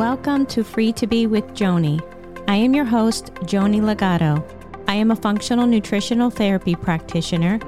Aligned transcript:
Welcome 0.00 0.46
to 0.46 0.64
Free 0.64 0.94
to 0.94 1.06
Be 1.06 1.26
with 1.26 1.46
Joni. 1.48 2.00
I 2.48 2.54
am 2.54 2.72
your 2.72 2.86
host, 2.86 3.34
Joni 3.42 3.82
Legato. 3.82 4.42
I 4.88 4.94
am 4.94 5.10
a 5.10 5.14
functional 5.14 5.66
nutritional 5.66 6.30
therapy 6.30 6.74
practitioner, 6.74 7.60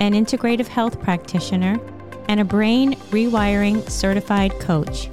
an 0.00 0.14
integrative 0.14 0.68
health 0.68 0.98
practitioner, 1.02 1.78
and 2.28 2.40
a 2.40 2.46
brain 2.46 2.94
rewiring 3.10 3.90
certified 3.90 4.58
coach. 4.58 5.10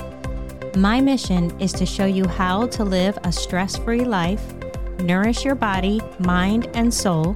My 0.78 1.02
mission 1.02 1.52
is 1.60 1.74
to 1.74 1.86
show 1.86 2.06
you 2.06 2.26
how 2.30 2.68
to 2.68 2.86
live 2.86 3.20
a 3.26 3.32
stress 3.34 3.76
free 3.76 4.06
life, 4.06 4.54
nourish 5.00 5.44
your 5.44 5.56
body, 5.56 6.00
mind, 6.20 6.70
and 6.76 6.94
soul, 6.94 7.36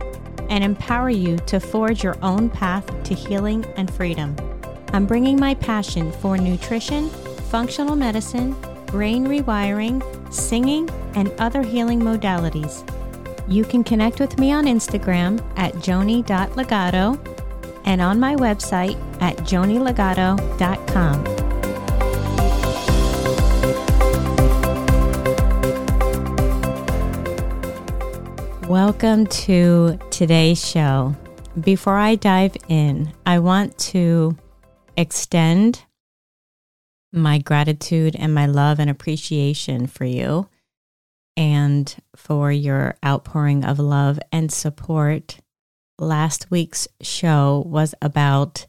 and 0.50 0.64
empower 0.64 1.10
you 1.10 1.36
to 1.48 1.60
forge 1.60 2.02
your 2.02 2.16
own 2.24 2.50
path 2.50 2.86
to 3.04 3.14
healing 3.14 3.66
and 3.76 3.94
freedom. 3.94 4.38
I'm 4.94 5.06
bringing 5.06 5.38
my 5.38 5.54
passion 5.54 6.14
for 6.14 6.38
nutrition, 6.38 7.10
functional 7.50 7.98
medicine, 7.98 8.56
brain 8.88 9.28
rewiring, 9.28 10.02
singing, 10.34 10.90
and 11.16 11.32
other 11.40 11.62
healing 11.62 12.00
modalities. 12.00 12.84
You 13.48 13.64
can 13.64 13.84
connect 13.84 14.20
with 14.20 14.40
me 14.40 14.52
on 14.52 14.66
Instagram 14.66 15.44
at 15.58 15.74
joni.legato 15.76 17.20
and 17.86 18.02
on 18.02 18.20
my 18.20 18.36
website 18.36 18.98
at 19.22 19.38
jonilegato.com. 19.38 21.24
Welcome 28.68 29.28
to 29.28 29.98
today's 30.10 30.66
show. 30.66 31.16
Before 31.62 31.96
I 31.96 32.16
dive 32.16 32.58
in, 32.68 33.14
I 33.26 33.40
want 33.40 33.78
to 33.78 34.36
extend 34.98 35.86
my 37.12 37.38
gratitude 37.38 38.16
and 38.16 38.34
my 38.34 38.46
love 38.46 38.80
and 38.80 38.90
appreciation 38.90 39.88
for 39.88 40.06
you 40.06 40.50
and 41.36 41.96
for 42.16 42.52
your 42.52 42.96
outpouring 43.06 43.64
of 43.64 43.80
love 43.80 44.20
and 44.32 44.52
support. 44.52 45.40
Last 46.00 46.52
week's 46.52 46.88
show 47.02 47.64
was 47.66 47.96
about 48.02 48.68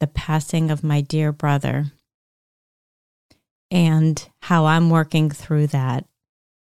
the 0.00 0.06
passing 0.06 0.70
of 0.70 0.84
my 0.84 1.00
dear 1.00 1.32
brother 1.32 1.86
and 3.70 4.28
how 4.42 4.66
I'm 4.66 4.90
working 4.90 5.30
through 5.30 5.68
that. 5.68 6.06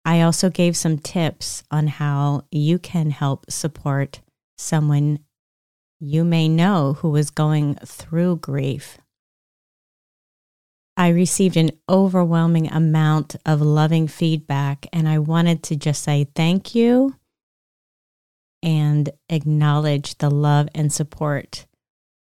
I 0.05 0.22
also 0.22 0.50
gave 0.50 0.77
some 0.77 0.98
tips 0.98 1.62
on 1.70 1.86
how 1.86 2.44
you 2.50 2.78
can 2.78 3.11
help 3.11 3.50
support 3.50 4.20
someone 4.58 5.20
you 6.00 6.24
may 6.24 6.48
know 6.48 6.94
who 6.94 7.14
is 7.16 7.30
going 7.30 7.74
through 7.77 8.36
grief. 8.36 8.98
I 10.96 11.08
received 11.08 11.56
an 11.56 11.70
overwhelming 11.88 12.70
amount 12.70 13.36
of 13.46 13.60
loving 13.60 14.06
feedback, 14.06 14.86
and 14.92 15.08
I 15.08 15.19
wanted 15.19 15.62
to 15.64 15.77
just 15.77 16.02
say 16.02 16.27
thank 16.34 16.74
you 16.74 17.16
and 18.62 19.08
acknowledge 19.28 20.18
the 20.18 20.30
love 20.30 20.68
and 20.74 20.92
support 20.92 21.66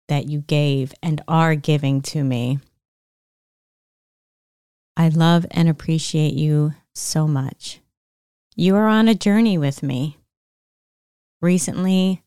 that 0.07 0.27
you 0.27 0.41
gave 0.41 0.93
and 1.01 1.21
are 1.27 1.55
giving 1.55 2.01
to 2.01 2.23
me. 2.23 2.59
I 4.95 5.07
love 5.07 5.45
and 5.51 5.67
appreciate 5.67 6.33
you 6.33 6.73
so 6.93 7.27
much. 7.27 7.79
You 8.55 8.75
are 8.75 8.87
on 8.87 9.07
a 9.07 9.15
journey 9.15 9.57
with 9.57 9.81
me. 9.81 10.17
Recently, 11.41 12.21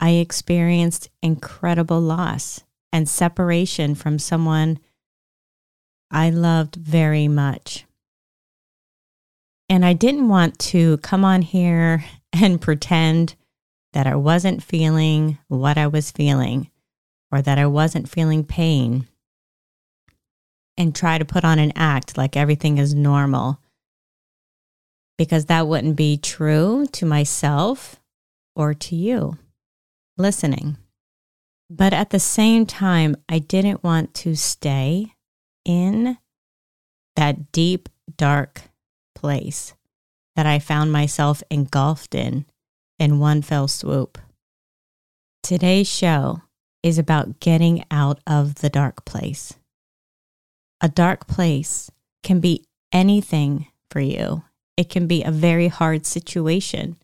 I 0.00 0.10
experienced 0.10 1.08
incredible 1.22 2.00
loss 2.00 2.64
and 2.92 3.08
separation 3.08 3.94
from 3.94 4.18
someone 4.18 4.78
I 6.10 6.30
loved 6.30 6.76
very 6.76 7.28
much. 7.28 7.84
And 9.68 9.84
I 9.84 9.92
didn't 9.92 10.28
want 10.28 10.58
to 10.60 10.98
come 10.98 11.24
on 11.24 11.42
here 11.42 12.04
and 12.32 12.60
pretend 12.60 13.34
that 13.92 14.06
I 14.06 14.16
wasn't 14.16 14.62
feeling 14.62 15.38
what 15.48 15.78
I 15.78 15.86
was 15.86 16.10
feeling 16.10 16.70
or 17.30 17.42
that 17.42 17.58
I 17.58 17.66
wasn't 17.66 18.08
feeling 18.08 18.44
pain 18.44 19.06
and 20.76 20.94
try 20.94 21.18
to 21.18 21.24
put 21.24 21.44
on 21.44 21.58
an 21.58 21.72
act 21.76 22.16
like 22.16 22.36
everything 22.36 22.78
is 22.78 22.94
normal 22.94 23.60
because 25.16 25.46
that 25.46 25.68
wouldn't 25.68 25.96
be 25.96 26.16
true 26.16 26.86
to 26.92 27.06
myself 27.06 28.00
or 28.56 28.74
to 28.74 28.96
you 28.96 29.38
listening. 30.16 30.76
But 31.70 31.92
at 31.92 32.10
the 32.10 32.20
same 32.20 32.66
time, 32.66 33.16
I 33.28 33.38
didn't 33.38 33.82
want 33.82 34.14
to 34.14 34.34
stay 34.34 35.13
in 35.64 36.18
that 37.16 37.52
deep, 37.52 37.88
dark 38.16 38.62
place 39.14 39.74
that 40.36 40.46
I 40.46 40.58
found 40.58 40.92
myself 40.92 41.42
engulfed 41.50 42.14
in 42.14 42.46
in 42.98 43.18
one 43.18 43.42
fell 43.42 43.68
swoop. 43.68 44.18
Today's 45.42 45.88
show 45.88 46.42
is 46.82 46.98
about 46.98 47.40
getting 47.40 47.84
out 47.90 48.20
of 48.26 48.56
the 48.56 48.70
dark 48.70 49.04
place. 49.04 49.54
A 50.80 50.88
dark 50.88 51.26
place 51.26 51.90
can 52.22 52.40
be 52.40 52.64
anything 52.92 53.68
for 53.90 54.00
you. 54.00 54.44
It 54.76 54.88
can 54.88 55.06
be 55.06 55.22
a 55.22 55.30
very 55.30 55.68
hard 55.68 56.04
situation. 56.04 56.96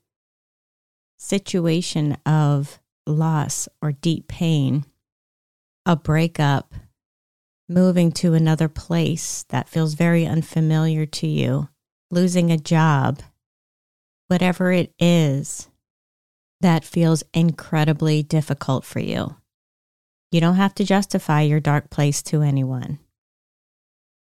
Situation 1.19 2.17
of 2.27 2.79
loss 3.07 3.69
or 3.81 3.93
deep 3.93 4.29
pain, 4.29 4.85
a 5.87 5.97
breakup, 5.97 6.75
moving 7.71 8.11
to 8.11 8.35
another 8.35 8.69
place 8.69 9.45
that 9.51 9.69
feels 9.69 9.95
very 9.95 10.27
unfamiliar 10.27 11.07
to 11.07 11.27
you, 11.27 11.69
losing 12.11 12.51
a 12.51 12.59
job, 12.59 13.23
whatever 14.27 14.73
it 14.73 14.93
is 14.99 15.69
that 16.61 16.85
feels 16.85 17.23
incredibly 17.33 18.25
difficult 18.25 18.85
for 18.85 18.99
you. 18.99 19.37
You 20.33 20.41
don't 20.41 20.57
have 20.57 20.75
to 20.75 20.85
justify 20.85 21.43
your 21.43 21.61
dark 21.61 21.91
place 21.91 22.23
to 22.25 22.43
anyone. 22.43 22.99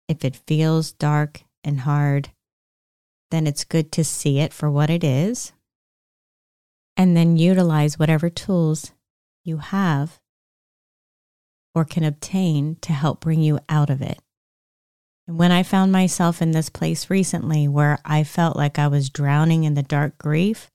If 0.09 0.25
it 0.25 0.35
feels 0.35 0.91
dark 0.91 1.43
and 1.63 1.79
hard, 1.79 2.31
then 3.31 3.47
it's 3.47 3.63
good 3.63 3.91
to 3.93 4.03
see 4.03 4.39
it 4.39 4.51
for 4.51 4.69
what 4.69 4.89
it 4.89 5.03
is 5.03 5.53
and 6.97 7.15
then 7.15 7.37
utilize 7.37 7.97
whatever 7.97 8.29
tools 8.29 8.91
you 9.45 9.57
have 9.57 10.18
or 11.79 11.85
can 11.85 12.03
obtain 12.03 12.75
to 12.81 12.91
help 12.91 13.21
bring 13.21 13.41
you 13.41 13.57
out 13.69 13.89
of 13.89 14.01
it. 14.01 14.19
And 15.27 15.37
when 15.37 15.51
I 15.51 15.63
found 15.63 15.93
myself 15.93 16.41
in 16.41 16.51
this 16.51 16.69
place 16.69 17.09
recently 17.09 17.69
where 17.69 17.99
I 18.03 18.25
felt 18.25 18.57
like 18.57 18.77
I 18.77 18.87
was 18.87 19.09
drowning 19.09 19.63
in 19.63 19.75
the 19.75 19.83
dark 19.83 20.17
grief, 20.17 20.69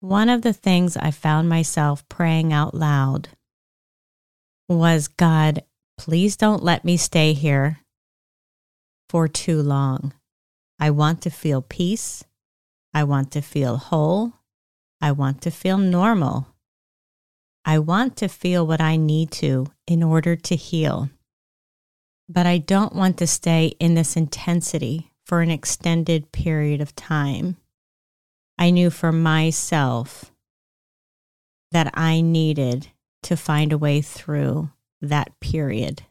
one 0.00 0.28
of 0.28 0.42
the 0.42 0.52
things 0.52 0.96
I 0.96 1.10
found 1.10 1.48
myself 1.48 2.08
praying 2.08 2.52
out 2.52 2.72
loud 2.72 3.30
was 4.68 5.08
God, 5.08 5.64
please 5.98 6.36
don't 6.36 6.62
let 6.62 6.84
me 6.84 6.96
stay 6.96 7.32
here 7.32 7.80
for 9.08 9.26
too 9.26 9.60
long. 9.60 10.12
I 10.78 10.90
want 10.90 11.22
to 11.22 11.30
feel 11.30 11.62
peace. 11.62 12.22
I 12.94 13.02
want 13.02 13.32
to 13.32 13.40
feel 13.40 13.76
whole. 13.76 14.34
I 15.00 15.10
want 15.12 15.42
to 15.42 15.50
feel 15.50 15.78
normal. 15.78 16.54
I 17.68 17.80
want 17.80 18.16
to 18.18 18.28
feel 18.28 18.64
what 18.64 18.80
I 18.80 18.94
need 18.94 19.32
to 19.32 19.66
in 19.88 20.04
order 20.04 20.36
to 20.36 20.54
heal. 20.54 21.10
But 22.28 22.46
I 22.46 22.58
don't 22.58 22.94
want 22.94 23.18
to 23.18 23.26
stay 23.26 23.74
in 23.80 23.94
this 23.94 24.16
intensity 24.16 25.10
for 25.24 25.40
an 25.40 25.50
extended 25.50 26.30
period 26.30 26.80
of 26.80 26.94
time. 26.94 27.56
I 28.56 28.70
knew 28.70 28.88
for 28.90 29.10
myself 29.10 30.30
that 31.72 31.90
I 31.94 32.20
needed 32.20 32.86
to 33.24 33.36
find 33.36 33.72
a 33.72 33.78
way 33.78 34.00
through 34.00 34.70
that 35.02 35.38
period. 35.40 36.02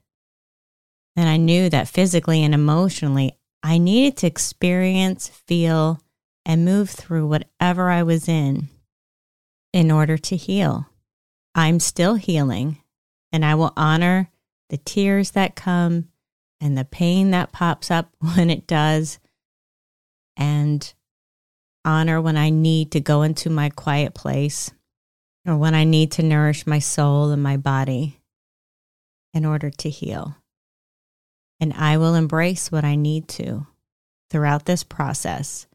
And 1.16 1.30
I 1.30 1.38
knew 1.38 1.70
that 1.70 1.88
physically 1.88 2.44
and 2.44 2.54
emotionally, 2.54 3.38
I 3.64 3.78
needed 3.78 4.18
to 4.18 4.28
experience, 4.28 5.30
feel, 5.30 6.02
and 6.46 6.66
move 6.66 6.90
through 6.90 7.28
whatever 7.28 7.90
I 7.90 8.04
was 8.04 8.28
in 8.28 8.68
in 9.72 9.90
order 9.90 10.18
to 10.18 10.36
heal. 10.36 10.88
I'm 11.56 11.80
still 11.80 12.16
healing, 12.16 12.82
and 13.32 13.46
I 13.46 13.56
will 13.56 13.72
honor 13.78 14.30
the 14.70 14.78
tears 14.78 15.32
that 15.32 15.56
come 15.56 16.10
and 16.60 16.78
the 16.78 16.84
pain 16.84 17.32
that 17.32 17.54
pops 17.54 17.90
up 17.90 18.10
when 18.20 18.50
it 18.50 18.68
does, 18.68 19.20
and 20.36 20.94
honor 21.86 22.20
when 22.20 22.36
I 22.36 22.50
need 22.50 22.92
to 22.92 23.00
go 23.00 23.22
into 23.22 23.50
my 23.50 23.70
quiet 23.70 24.14
place 24.14 24.72
or 25.48 25.56
when 25.56 25.74
I 25.74 25.86
need 25.86 26.12
to 26.14 26.24
nourish 26.24 26.68
my 26.68 26.80
soul 26.80 27.30
and 27.30 27.42
my 27.42 27.56
body 27.56 28.20
in 29.34 29.46
order 29.46 29.70
to 29.70 29.90
heal. 29.90 30.36
And 31.60 31.72
I 31.74 31.98
will 31.98 32.16
embrace 32.16 32.72
what 32.72 32.84
I 32.84 32.96
need 32.96 33.28
to 33.30 33.68
throughout 34.30 34.66
this 34.66 34.84
process. 34.84 35.68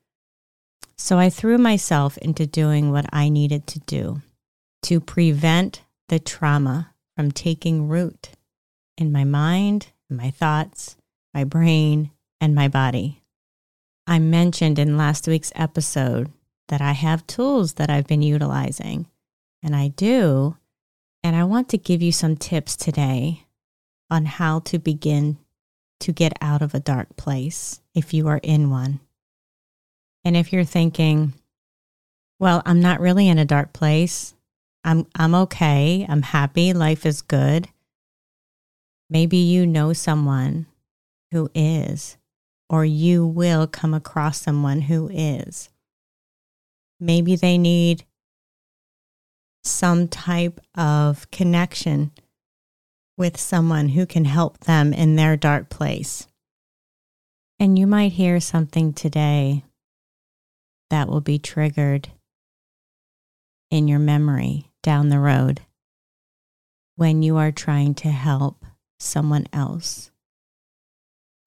So 0.99 1.17
I 1.17 1.31
threw 1.31 1.57
myself 1.57 2.19
into 2.19 2.47
doing 2.47 2.91
what 2.91 3.07
I 3.13 3.29
needed 3.29 3.67
to 3.69 3.79
do 3.81 4.21
to 4.83 5.01
prevent 5.01 5.83
the 6.09 6.19
trauma 6.19 6.95
from 7.17 7.31
taking 7.31 7.89
root 7.89 8.31
in 8.97 9.13
my 9.13 9.25
mind, 9.25 9.89
my 10.09 10.31
thoughts, 10.31 10.97
my 11.33 11.45
brain, 11.45 12.11
and 12.41 12.55
my 12.55 12.69
body. 12.69 13.23
I 14.07 14.19
mentioned 14.19 14.79
in 14.79 14.97
last 14.97 15.29
week's 15.29 15.53
episode 15.55 16.33
that 16.69 16.81
I 16.81 16.93
have 16.93 17.27
tools 17.27 17.75
that 17.75 17.91
I've 17.91 18.07
been 18.07 18.23
utilizing, 18.23 19.07
and 19.63 19.77
I 19.77 19.89
do. 19.89 20.57
And 21.23 21.37
I 21.37 21.45
want 21.45 21.69
to 21.69 21.79
give 21.79 22.01
you 22.01 22.13
some 22.13 22.37
tips 22.37 22.77
today 22.77 23.45
on 24.11 24.25
how 24.25 24.61
to 24.61 24.79
begin 24.79 25.39
to 26.01 26.13
get 26.13 26.33
out 26.41 26.63
of 26.63 26.75
a 26.75 26.81
dark 26.81 27.17
place 27.17 27.81
if 27.95 28.15
you 28.15 28.27
are 28.29 28.41
in 28.43 28.71
one. 28.71 29.01
And 30.25 30.37
if 30.37 30.53
you're 30.53 30.65
thinking, 30.65 31.35
well, 32.39 32.63
I'm 32.65 32.81
not 32.81 33.01
really 33.01 33.29
in 33.29 33.39
a 33.39 33.45
dark 33.45 33.73
place. 33.73 34.35
I'm 34.85 35.07
I'm 35.15 35.35
okay. 35.35 36.07
I'm 36.09 36.23
happy. 36.23 36.73
Life 36.73 37.05
is 37.05 37.23
good. 37.23 37.69
Maybe 39.09 39.39
you 39.39 39.67
know 39.67 39.93
someone 39.93 40.67
who 41.33 41.51
is 41.55 42.17
or 42.69 42.85
you 42.85 43.27
will 43.27 43.67
come 43.67 43.93
across 43.93 44.41
someone 44.41 44.83
who 44.83 45.11
is. 45.13 45.69
Maybe 47.01 47.35
they 47.35 47.59
need 47.59 48.05
some 49.65 50.07
type 50.09 50.61
of 50.77 51.31
connection 51.31 52.13
with 53.19 53.39
someone 53.39 53.91
who 53.91 54.07
can 54.07 54.25
help 54.25 54.59
them 54.61 54.93
in 54.93 55.17
their 55.17 55.37
dark 55.37 55.69
place. 55.69 56.27
And 57.59 57.79
you 57.79 57.87
might 57.87 58.13
hear 58.13 58.41
something 58.41 58.93
today 58.93 59.65
that 60.89 61.09
will 61.09 61.21
be 61.21 61.39
triggered 61.39 62.09
in 63.71 63.89
your 63.89 63.99
memory 63.99 64.70
down 64.83 65.09
the 65.09 65.19
road 65.19 65.61
when 66.97 67.23
you 67.23 67.37
are 67.37 67.53
trying 67.53 67.95
to 67.95 68.09
help 68.09 68.65
someone 68.99 69.47
else 69.53 70.11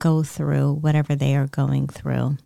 go 0.01 0.23
through 0.23 0.73
whatever 0.73 1.15
they 1.15 1.35
are 1.35 1.47
going 1.47 1.87
through. 1.87 2.37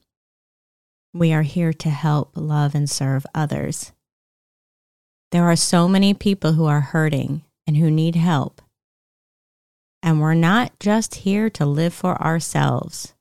We 1.14 1.34
are 1.34 1.44
here 1.44 1.74
to 1.74 1.90
help, 1.90 2.32
love, 2.36 2.76
and 2.76 2.90
serve 2.90 3.26
others. 3.34 3.94
There 5.32 5.46
are 5.46 5.56
so 5.56 5.88
many 5.88 6.14
people 6.14 6.54
who 6.54 6.66
are 6.66 6.82
hurting 6.82 7.44
and 7.66 7.78
who 7.78 7.90
need 7.90 8.16
help. 8.16 8.62
And 10.04 10.22
we're 10.22 10.36
not 10.36 10.80
just 10.80 11.16
here 11.16 11.50
to 11.52 11.66
live 11.66 11.94
for 11.94 12.22
ourselves. 12.22 13.14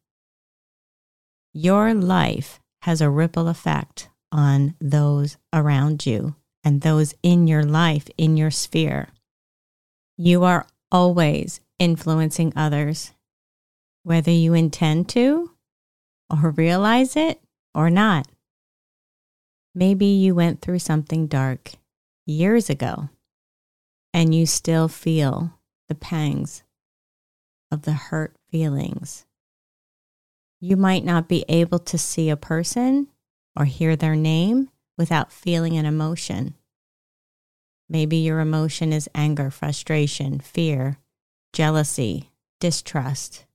Your 1.53 1.95
life 1.95 2.61
has 2.83 3.01
a 3.01 3.09
ripple 3.09 3.49
effect 3.49 4.11
on 4.31 4.75
those 4.81 5.39
around 5.53 6.05
you 6.05 6.35
and 6.67 6.81
those 6.81 7.15
in 7.23 7.47
your 7.47 7.63
life, 7.63 8.09
in 8.19 8.37
your 8.37 8.51
sphere. 8.51 9.07
You 10.17 10.43
are 10.43 10.67
always 10.91 11.61
influencing 11.79 12.53
others, 12.57 13.13
whether 14.03 14.33
you 14.33 14.53
intend 14.53 15.09
to 15.11 15.53
or 16.29 16.51
realize 16.51 17.15
it 17.15 17.41
or 17.73 17.89
not. 17.89 18.27
Maybe 19.77 20.07
you 20.07 20.35
went 20.35 20.61
through 20.61 20.81
something 20.81 21.29
dark 21.29 21.75
years 22.27 22.69
ago 22.69 23.11
and 24.13 24.35
you 24.35 24.45
still 24.45 24.89
feel 24.89 25.53
the 25.89 25.95
pangs 25.95 26.65
of 27.71 27.83
the 27.83 27.93
hurt 27.93 28.35
feelings. 28.51 29.25
You 30.61 30.77
might 30.77 31.05
not 31.05 31.29
be 31.29 31.45
able 31.49 31.79
to 31.79 31.97
see 31.97 32.29
a 32.29 32.37
person 32.37 33.07
or 33.55 33.67
hear 33.67 33.95
their 33.95 34.17
name 34.17 34.69
without 34.99 35.31
feeling 35.31 35.77
an 35.77 35.87
emotion. 35.87 36.56
Maybe 37.89 38.17
your 38.17 38.41
emotion 38.41 38.93
is 38.93 39.09
anger, 39.15 39.51
frustration, 39.51 40.41
fear, 40.41 40.99
jealousy, 41.53 42.31
distrust, 42.61 43.47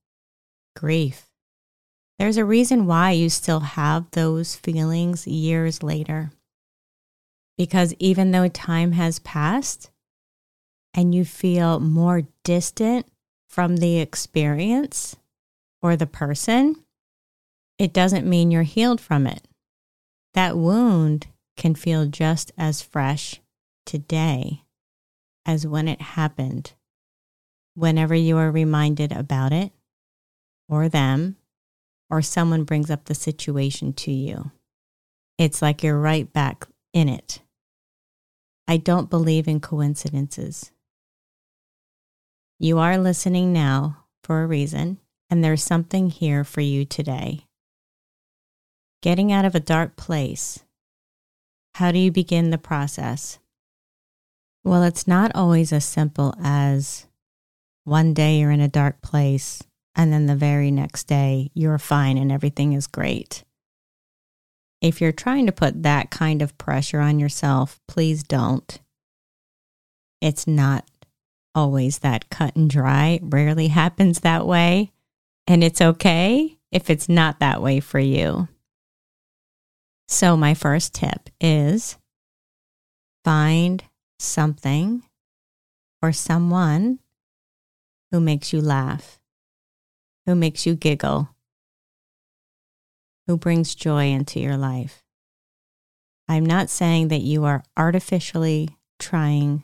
grief. 0.75 1.27
There's 2.17 2.37
a 2.37 2.45
reason 2.45 2.85
why 2.85 3.11
you 3.11 3.29
still 3.29 3.59
have 3.59 4.09
those 4.11 4.55
feelings 4.55 5.27
years 5.27 5.83
later. 5.83 6.31
Because 7.57 7.93
even 7.99 8.31
though 8.31 8.47
time 8.47 8.93
has 8.93 9.19
passed 9.19 9.91
and 10.93 11.13
you 11.13 11.25
feel 11.25 11.79
more 11.79 12.23
distant 12.43 13.05
from 13.49 13.77
the 13.77 13.99
experience 13.99 15.17
or 15.81 15.95
the 15.95 16.07
person, 16.07 16.77
it 17.77 17.91
doesn't 17.91 18.29
mean 18.29 18.51
you're 18.51 18.63
healed 18.63 19.01
from 19.01 19.27
it. 19.27 19.41
That 20.33 20.55
wound 20.55 21.27
can 21.57 21.75
feel 21.75 22.05
just 22.05 22.51
as 22.57 22.81
fresh 22.81 23.40
today 23.85 24.63
as 25.45 25.65
when 25.65 25.87
it 25.87 26.01
happened. 26.01 26.73
Whenever 27.75 28.13
you 28.13 28.37
are 28.37 28.51
reminded 28.51 29.11
about 29.11 29.53
it, 29.53 29.71
or 30.67 30.89
them, 30.89 31.37
or 32.09 32.21
someone 32.21 32.63
brings 32.63 32.89
up 32.89 33.05
the 33.05 33.15
situation 33.15 33.93
to 33.93 34.11
you, 34.11 34.51
it's 35.37 35.61
like 35.61 35.83
you're 35.83 35.99
right 35.99 36.31
back 36.31 36.67
in 36.93 37.09
it. 37.09 37.41
I 38.67 38.77
don't 38.77 39.09
believe 39.09 39.47
in 39.47 39.59
coincidences. 39.59 40.71
You 42.59 42.77
are 42.77 42.97
listening 42.97 43.51
now 43.51 44.05
for 44.23 44.43
a 44.43 44.47
reason, 44.47 44.99
and 45.29 45.43
there's 45.43 45.63
something 45.63 46.09
here 46.09 46.43
for 46.43 46.61
you 46.61 46.85
today. 46.85 47.47
Getting 49.01 49.31
out 49.31 49.45
of 49.45 49.55
a 49.55 49.59
dark 49.59 49.95
place. 49.95 50.59
How 51.75 51.91
do 51.91 51.97
you 51.97 52.11
begin 52.11 52.51
the 52.51 52.57
process? 52.57 53.39
Well, 54.63 54.83
it's 54.83 55.07
not 55.07 55.31
always 55.35 55.73
as 55.73 55.85
simple 55.85 56.35
as 56.41 57.07
one 57.83 58.13
day 58.13 58.39
you're 58.39 58.51
in 58.51 58.61
a 58.61 58.67
dark 58.67 59.01
place 59.01 59.63
and 59.95 60.13
then 60.13 60.27
the 60.27 60.35
very 60.35 60.71
next 60.71 61.05
day 61.05 61.49
you're 61.53 61.77
fine 61.77 62.17
and 62.17 62.31
everything 62.31 62.73
is 62.73 62.87
great. 62.87 63.43
If 64.81 65.01
you're 65.01 65.11
trying 65.11 65.45
to 65.45 65.51
put 65.51 65.83
that 65.83 66.09
kind 66.09 66.41
of 66.41 66.57
pressure 66.57 66.99
on 66.99 67.19
yourself, 67.19 67.79
please 67.87 68.23
don't. 68.23 68.79
It's 70.21 70.47
not 70.47 70.87
always 71.53 71.99
that 71.99 72.29
cut 72.29 72.55
and 72.55 72.69
dry. 72.69 73.07
it 73.07 73.21
rarely 73.23 73.67
happens 73.67 74.19
that 74.19 74.45
way. 74.45 74.91
And 75.47 75.63
it's 75.63 75.81
okay 75.81 76.57
if 76.71 76.89
it's 76.89 77.09
not 77.09 77.39
that 77.39 77.61
way 77.61 77.79
for 77.79 77.99
you. 77.99 78.47
So, 80.07 80.35
my 80.37 80.53
first 80.53 80.93
tip 80.93 81.29
is 81.39 81.97
find 83.23 83.83
something 84.21 85.03
or 86.01 86.11
someone 86.11 86.99
who 88.11 88.19
makes 88.19 88.53
you 88.53 88.61
laugh, 88.61 89.19
who 90.25 90.35
makes 90.35 90.65
you 90.65 90.75
giggle, 90.75 91.29
who 93.27 93.37
brings 93.37 93.75
joy 93.75 94.05
into 94.05 94.39
your 94.39 94.57
life. 94.57 95.03
I'm 96.27 96.45
not 96.45 96.69
saying 96.69 97.09
that 97.09 97.21
you 97.21 97.43
are 97.45 97.63
artificially 97.75 98.69
trying 98.99 99.63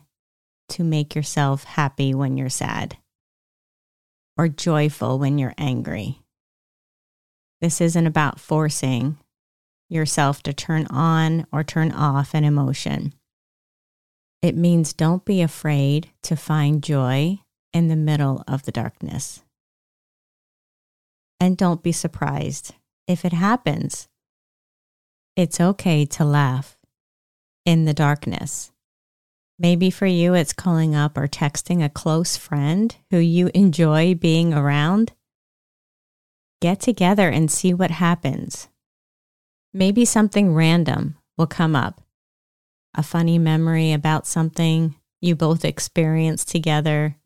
to 0.70 0.84
make 0.84 1.14
yourself 1.14 1.64
happy 1.64 2.14
when 2.14 2.36
you're 2.36 2.50
sad 2.50 2.98
or 4.36 4.48
joyful 4.48 5.18
when 5.18 5.38
you're 5.38 5.54
angry. 5.58 6.20
This 7.60 7.80
isn't 7.80 8.06
about 8.06 8.38
forcing 8.38 9.18
yourself 9.88 10.42
to 10.44 10.52
turn 10.52 10.86
on 10.86 11.46
or 11.50 11.64
turn 11.64 11.90
off 11.90 12.34
an 12.34 12.44
emotion. 12.44 13.14
It 14.40 14.56
means 14.56 14.92
don't 14.92 15.24
be 15.24 15.42
afraid 15.42 16.10
to 16.22 16.36
find 16.36 16.82
joy 16.82 17.40
in 17.72 17.88
the 17.88 17.96
middle 17.96 18.44
of 18.46 18.62
the 18.62 18.72
darkness. 18.72 19.42
And 21.40 21.56
don't 21.56 21.82
be 21.82 21.92
surprised 21.92 22.74
if 23.06 23.24
it 23.24 23.32
happens. 23.32 24.08
It's 25.36 25.60
okay 25.60 26.04
to 26.06 26.24
laugh 26.24 26.76
in 27.64 27.84
the 27.84 27.94
darkness 27.94 28.72
Maybe 29.58 29.90
for 29.90 30.06
you, 30.06 30.34
it's 30.34 30.52
calling 30.52 30.94
up 30.94 31.18
or 31.18 31.26
texting 31.26 31.84
a 31.84 31.88
close 31.88 32.36
friend 32.36 32.94
who 33.10 33.18
you 33.18 33.50
enjoy 33.54 34.14
being 34.14 34.54
around. 34.54 35.12
Get 36.60 36.80
together 36.80 37.28
and 37.28 37.50
see 37.50 37.74
what 37.74 37.90
happens. 37.90 38.68
Maybe 39.74 40.04
something 40.04 40.54
random 40.54 41.16
will 41.36 41.48
come 41.48 41.74
up 41.74 42.00
a 42.98 43.02
funny 43.02 43.38
memory 43.38 43.92
about 43.92 44.26
something 44.26 44.96
you 45.20 45.36
both 45.36 45.64
experienced 45.64 46.48
together, 46.48 47.16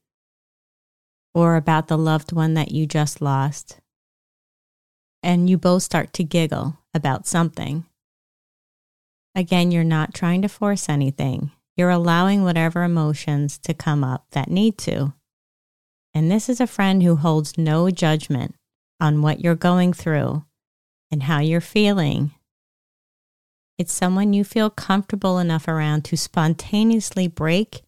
or 1.34 1.56
about 1.56 1.88
the 1.88 1.96
loved 1.96 2.30
one 2.30 2.52
that 2.52 2.72
you 2.72 2.86
just 2.86 3.22
lost. 3.22 3.80
And 5.22 5.48
you 5.48 5.56
both 5.56 5.82
start 5.82 6.12
to 6.12 6.24
giggle 6.24 6.76
about 6.92 7.26
something. 7.26 7.86
Again, 9.34 9.70
you're 9.70 9.82
not 9.82 10.12
trying 10.12 10.42
to 10.42 10.48
force 10.48 10.90
anything. 10.90 11.52
You're 11.74 11.88
allowing 11.88 12.42
whatever 12.42 12.82
emotions 12.82 13.56
to 13.60 13.72
come 13.72 14.04
up 14.04 14.26
that 14.32 14.50
need 14.50 14.76
to. 14.78 15.14
And 16.12 16.30
this 16.30 16.50
is 16.50 16.60
a 16.60 16.66
friend 16.66 17.02
who 17.02 17.16
holds 17.16 17.56
no 17.56 17.88
judgment 17.88 18.54
on 19.00 19.22
what 19.22 19.40
you're 19.40 19.54
going 19.54 19.94
through 19.94 20.44
and 21.10 21.22
how 21.22 21.40
you're 21.40 21.62
feeling. 21.62 22.32
It's 23.82 23.92
someone 23.92 24.32
you 24.32 24.44
feel 24.44 24.70
comfortable 24.70 25.40
enough 25.40 25.66
around 25.66 26.04
to 26.04 26.16
spontaneously 26.16 27.26
break 27.26 27.82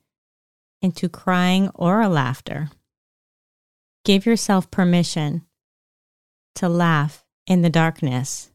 into 0.83 1.09
crying 1.09 1.71
or 1.73 2.01
a 2.01 2.09
laughter. 2.09 2.71
Give 4.05 4.27
yourself 4.27 4.73
permission 4.73 5.43
to 6.57 6.69
laugh 6.69 7.25
in 7.47 7.63
the 7.63 7.71
darkness. 7.71 8.51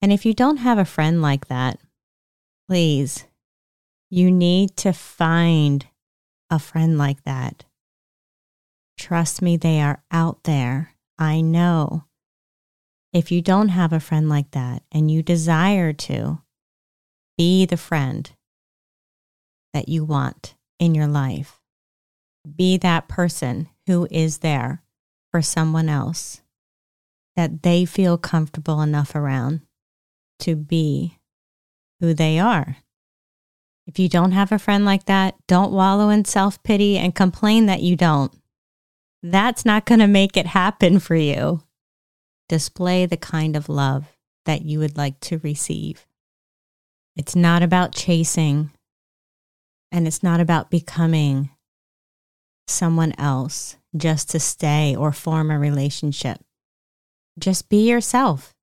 And 0.00 0.12
if 0.12 0.24
you 0.24 0.32
don't 0.32 0.58
have 0.58 0.78
a 0.78 0.84
friend 0.84 1.20
like 1.20 1.48
that, 1.48 1.80
please, 2.68 3.24
you 4.08 4.30
need 4.30 4.76
to 4.76 4.92
find 4.92 5.88
a 6.50 6.60
friend 6.60 6.96
like 6.96 7.24
that. 7.24 7.64
Trust 8.96 9.42
me, 9.42 9.56
they 9.56 9.80
are 9.80 10.04
out 10.12 10.44
there. 10.44 10.94
I 11.18 11.40
know. 11.40 12.04
If 13.12 13.32
you 13.32 13.40
don't 13.40 13.68
have 13.68 13.92
a 13.92 14.00
friend 14.00 14.28
like 14.28 14.50
that 14.50 14.82
and 14.92 15.10
you 15.10 15.22
desire 15.22 15.92
to, 15.92 16.42
be 17.36 17.64
the 17.64 17.76
friend 17.76 18.30
that 19.72 19.88
you 19.88 20.04
want 20.04 20.54
in 20.78 20.94
your 20.94 21.06
life. 21.06 21.60
Be 22.56 22.76
that 22.78 23.08
person 23.08 23.68
who 23.86 24.06
is 24.10 24.38
there 24.38 24.82
for 25.30 25.42
someone 25.42 25.88
else 25.88 26.42
that 27.36 27.62
they 27.62 27.84
feel 27.84 28.18
comfortable 28.18 28.82
enough 28.82 29.14
around 29.14 29.60
to 30.40 30.56
be 30.56 31.18
who 32.00 32.12
they 32.12 32.38
are. 32.38 32.78
If 33.86 33.98
you 33.98 34.08
don't 34.08 34.32
have 34.32 34.52
a 34.52 34.58
friend 34.58 34.84
like 34.84 35.06
that, 35.06 35.34
don't 35.46 35.72
wallow 35.72 36.10
in 36.10 36.24
self 36.24 36.62
pity 36.62 36.98
and 36.98 37.14
complain 37.14 37.66
that 37.66 37.82
you 37.82 37.96
don't. 37.96 38.32
That's 39.22 39.64
not 39.64 39.86
going 39.86 40.00
to 40.00 40.06
make 40.06 40.36
it 40.36 40.46
happen 40.46 40.98
for 40.98 41.14
you. 41.14 41.62
Display 42.48 43.06
the 43.06 43.16
kind 43.16 43.56
of 43.56 43.68
love 43.68 44.06
that 44.44 44.62
you 44.62 44.78
would 44.78 44.96
like 44.96 45.20
to 45.20 45.38
receive. 45.38 46.06
It's 47.16 47.36
not 47.36 47.62
about 47.62 47.94
chasing, 47.94 48.70
and 49.92 50.06
it's 50.06 50.22
not 50.22 50.40
about 50.40 50.70
becoming 50.70 51.50
someone 52.66 53.12
else 53.18 53.76
just 53.96 54.30
to 54.30 54.40
stay 54.40 54.94
or 54.94 55.12
form 55.12 55.50
a 55.50 55.58
relationship. 55.58 56.38
Just 57.38 57.68
be 57.68 57.88
yourself 57.88 58.54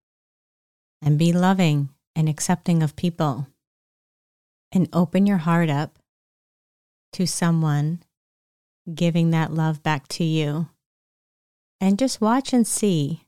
and 1.01 1.19
be 1.19 1.31
loving 1.33 1.89
and 2.15 2.29
accepting 2.29 2.81
of 2.81 2.95
people. 2.95 3.47
And 4.71 4.89
open 4.91 5.25
your 5.25 5.37
heart 5.37 5.69
up 5.69 5.99
to 7.13 7.25
someone 7.25 8.03
giving 8.93 9.31
that 9.31 9.53
love 9.53 9.81
back 9.81 10.07
to 10.09 10.23
you. 10.23 10.67
And 11.79 11.97
just 11.97 12.19
watch 12.19 12.51
and 12.51 12.67
see 12.67 13.24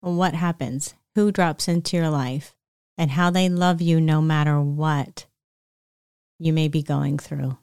what 0.00 0.34
happens, 0.34 0.94
who 1.14 1.32
drops 1.32 1.68
into 1.68 1.96
your 1.96 2.10
life, 2.10 2.54
and 2.96 3.12
how 3.12 3.30
they 3.30 3.48
love 3.48 3.80
you 3.80 4.00
no 4.00 4.20
matter 4.20 4.60
what 4.60 5.26
you 6.38 6.52
may 6.52 6.68
be 6.68 6.82
going 6.82 7.18
through. 7.18 7.58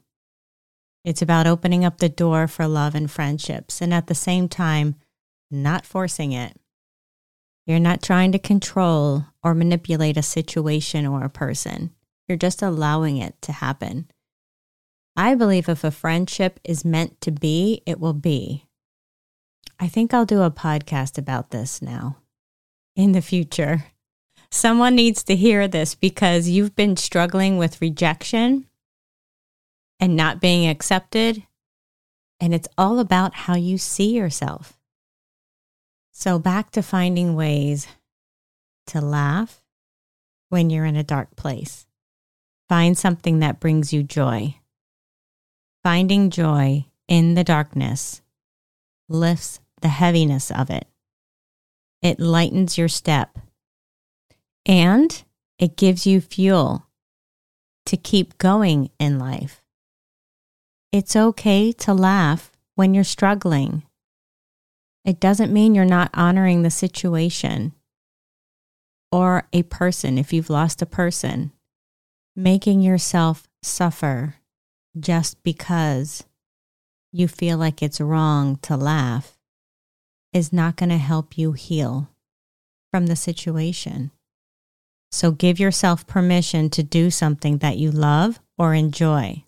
It's 1.04 1.22
about 1.22 1.46
opening 1.46 1.84
up 1.84 1.98
the 1.98 2.08
door 2.08 2.48
for 2.48 2.66
love 2.66 2.94
and 2.94 3.10
friendships, 3.10 3.80
and 3.80 3.94
at 3.94 4.08
the 4.08 4.14
same 4.14 4.48
time, 4.48 4.96
not 5.50 5.86
forcing 5.86 6.32
it. 6.32 6.58
You're 7.66 7.78
not 7.80 8.02
trying 8.02 8.32
to 8.32 8.38
control 8.38 9.26
or 9.42 9.54
manipulate 9.54 10.16
a 10.16 10.22
situation 10.22 11.06
or 11.06 11.24
a 11.24 11.30
person. 11.30 11.92
You're 12.28 12.38
just 12.38 12.62
allowing 12.62 13.18
it 13.18 13.40
to 13.42 13.52
happen. 13.52 14.10
I 15.16 15.34
believe 15.34 15.68
if 15.68 15.82
a 15.82 15.90
friendship 15.90 16.60
is 16.64 16.84
meant 16.84 17.20
to 17.22 17.30
be, 17.30 17.82
it 17.86 17.98
will 17.98 18.12
be. 18.12 18.66
I 19.80 19.88
think 19.88 20.12
I'll 20.12 20.26
do 20.26 20.42
a 20.42 20.50
podcast 20.50 21.18
about 21.18 21.50
this 21.50 21.80
now 21.80 22.18
in 22.96 23.12
the 23.12 23.22
future. 23.22 23.84
Someone 24.50 24.96
needs 24.96 25.22
to 25.24 25.36
hear 25.36 25.68
this 25.68 25.94
because 25.94 26.48
you've 26.48 26.74
been 26.74 26.96
struggling 26.96 27.58
with 27.58 27.80
rejection 27.80 28.66
and 30.00 30.16
not 30.16 30.40
being 30.40 30.68
accepted. 30.68 31.42
And 32.40 32.54
it's 32.54 32.68
all 32.76 32.98
about 32.98 33.34
how 33.34 33.54
you 33.54 33.78
see 33.78 34.14
yourself. 34.16 34.78
So, 36.12 36.38
back 36.38 36.70
to 36.72 36.82
finding 36.82 37.34
ways 37.34 37.86
to 38.86 39.00
laugh 39.00 39.62
when 40.48 40.70
you're 40.70 40.84
in 40.84 40.96
a 40.96 41.04
dark 41.04 41.36
place. 41.36 41.86
Find 42.68 42.96
something 42.96 43.40
that 43.40 43.60
brings 43.60 43.92
you 43.92 44.02
joy. 44.02 44.56
Finding 45.82 46.30
joy 46.30 46.86
in 47.06 47.34
the 47.34 47.44
darkness 47.44 48.22
lifts 49.08 49.60
the 49.82 49.88
heaviness 49.88 50.50
of 50.50 50.70
it. 50.70 50.86
It 52.02 52.20
lightens 52.20 52.78
your 52.78 52.88
step 52.88 53.38
and 54.66 55.22
it 55.58 55.76
gives 55.76 56.06
you 56.06 56.20
fuel 56.20 56.86
to 57.86 57.96
keep 57.96 58.36
going 58.38 58.90
in 58.98 59.18
life. 59.18 59.62
It's 60.92 61.16
okay 61.16 61.72
to 61.72 61.94
laugh 61.94 62.52
when 62.74 62.94
you're 62.94 63.04
struggling. 63.04 63.84
It 65.04 65.20
doesn't 65.20 65.52
mean 65.52 65.74
you're 65.74 65.84
not 65.84 66.10
honoring 66.14 66.62
the 66.62 66.70
situation 66.70 67.72
or 69.12 69.48
a 69.52 69.62
person 69.62 70.18
if 70.18 70.32
you've 70.32 70.50
lost 70.50 70.82
a 70.82 70.86
person. 70.86 71.52
Making 72.34 72.82
yourself 72.82 73.48
suffer 73.62 74.36
just 74.98 75.42
because 75.42 76.24
you 77.12 77.28
feel 77.28 77.56
like 77.56 77.82
it's 77.82 78.00
wrong 78.00 78.56
to 78.62 78.76
laugh 78.76 79.35
is 80.36 80.52
not 80.52 80.76
going 80.76 80.90
to 80.90 80.98
help 80.98 81.38
you 81.38 81.52
heal 81.52 82.10
from 82.92 83.06
the 83.06 83.16
situation. 83.16 84.10
So 85.10 85.30
give 85.30 85.58
yourself 85.58 86.06
permission 86.06 86.68
to 86.70 86.82
do 86.82 87.10
something 87.10 87.58
that 87.58 87.78
you 87.78 87.90
love 87.90 88.38
or 88.58 88.74
enjoy. 88.74 89.44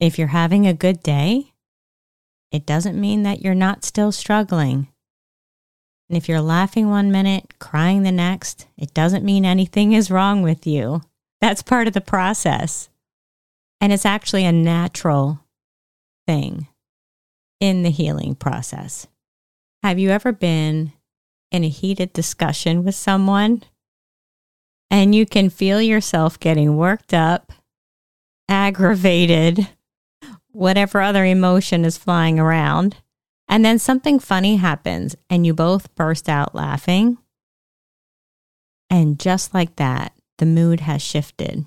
If 0.00 0.18
you're 0.18 0.28
having 0.28 0.66
a 0.66 0.74
good 0.74 1.00
day, 1.02 1.52
it 2.50 2.66
doesn't 2.66 3.00
mean 3.00 3.22
that 3.22 3.40
you're 3.40 3.54
not 3.54 3.84
still 3.84 4.10
struggling. 4.10 4.88
And 6.08 6.18
if 6.18 6.28
you're 6.28 6.40
laughing 6.40 6.90
one 6.90 7.12
minute, 7.12 7.58
crying 7.60 8.02
the 8.02 8.12
next, 8.12 8.66
it 8.76 8.92
doesn't 8.92 9.24
mean 9.24 9.44
anything 9.44 9.92
is 9.92 10.10
wrong 10.10 10.42
with 10.42 10.66
you. 10.66 11.02
That's 11.40 11.62
part 11.62 11.86
of 11.86 11.94
the 11.94 12.00
process. 12.00 12.88
And 13.80 13.92
it's 13.92 14.04
actually 14.04 14.44
a 14.44 14.52
natural 14.52 15.40
thing 16.26 16.66
in 17.60 17.84
the 17.84 17.90
healing 17.90 18.34
process. 18.34 19.06
Have 19.82 19.98
you 19.98 20.10
ever 20.10 20.32
been 20.32 20.92
in 21.50 21.64
a 21.64 21.68
heated 21.68 22.12
discussion 22.12 22.84
with 22.84 22.94
someone 22.94 23.62
and 24.90 25.14
you 25.14 25.26
can 25.26 25.50
feel 25.50 25.80
yourself 25.80 26.38
getting 26.38 26.76
worked 26.76 27.14
up, 27.14 27.52
aggravated, 28.48 29.68
whatever 30.50 31.00
other 31.00 31.24
emotion 31.24 31.84
is 31.84 31.96
flying 31.96 32.38
around. 32.38 32.96
And 33.48 33.64
then 33.64 33.78
something 33.78 34.18
funny 34.18 34.56
happens 34.56 35.16
and 35.28 35.46
you 35.46 35.54
both 35.54 35.94
burst 35.94 36.28
out 36.28 36.54
laughing. 36.54 37.18
And 38.88 39.18
just 39.18 39.54
like 39.54 39.76
that, 39.76 40.12
the 40.38 40.46
mood 40.46 40.80
has 40.80 41.02
shifted. 41.02 41.66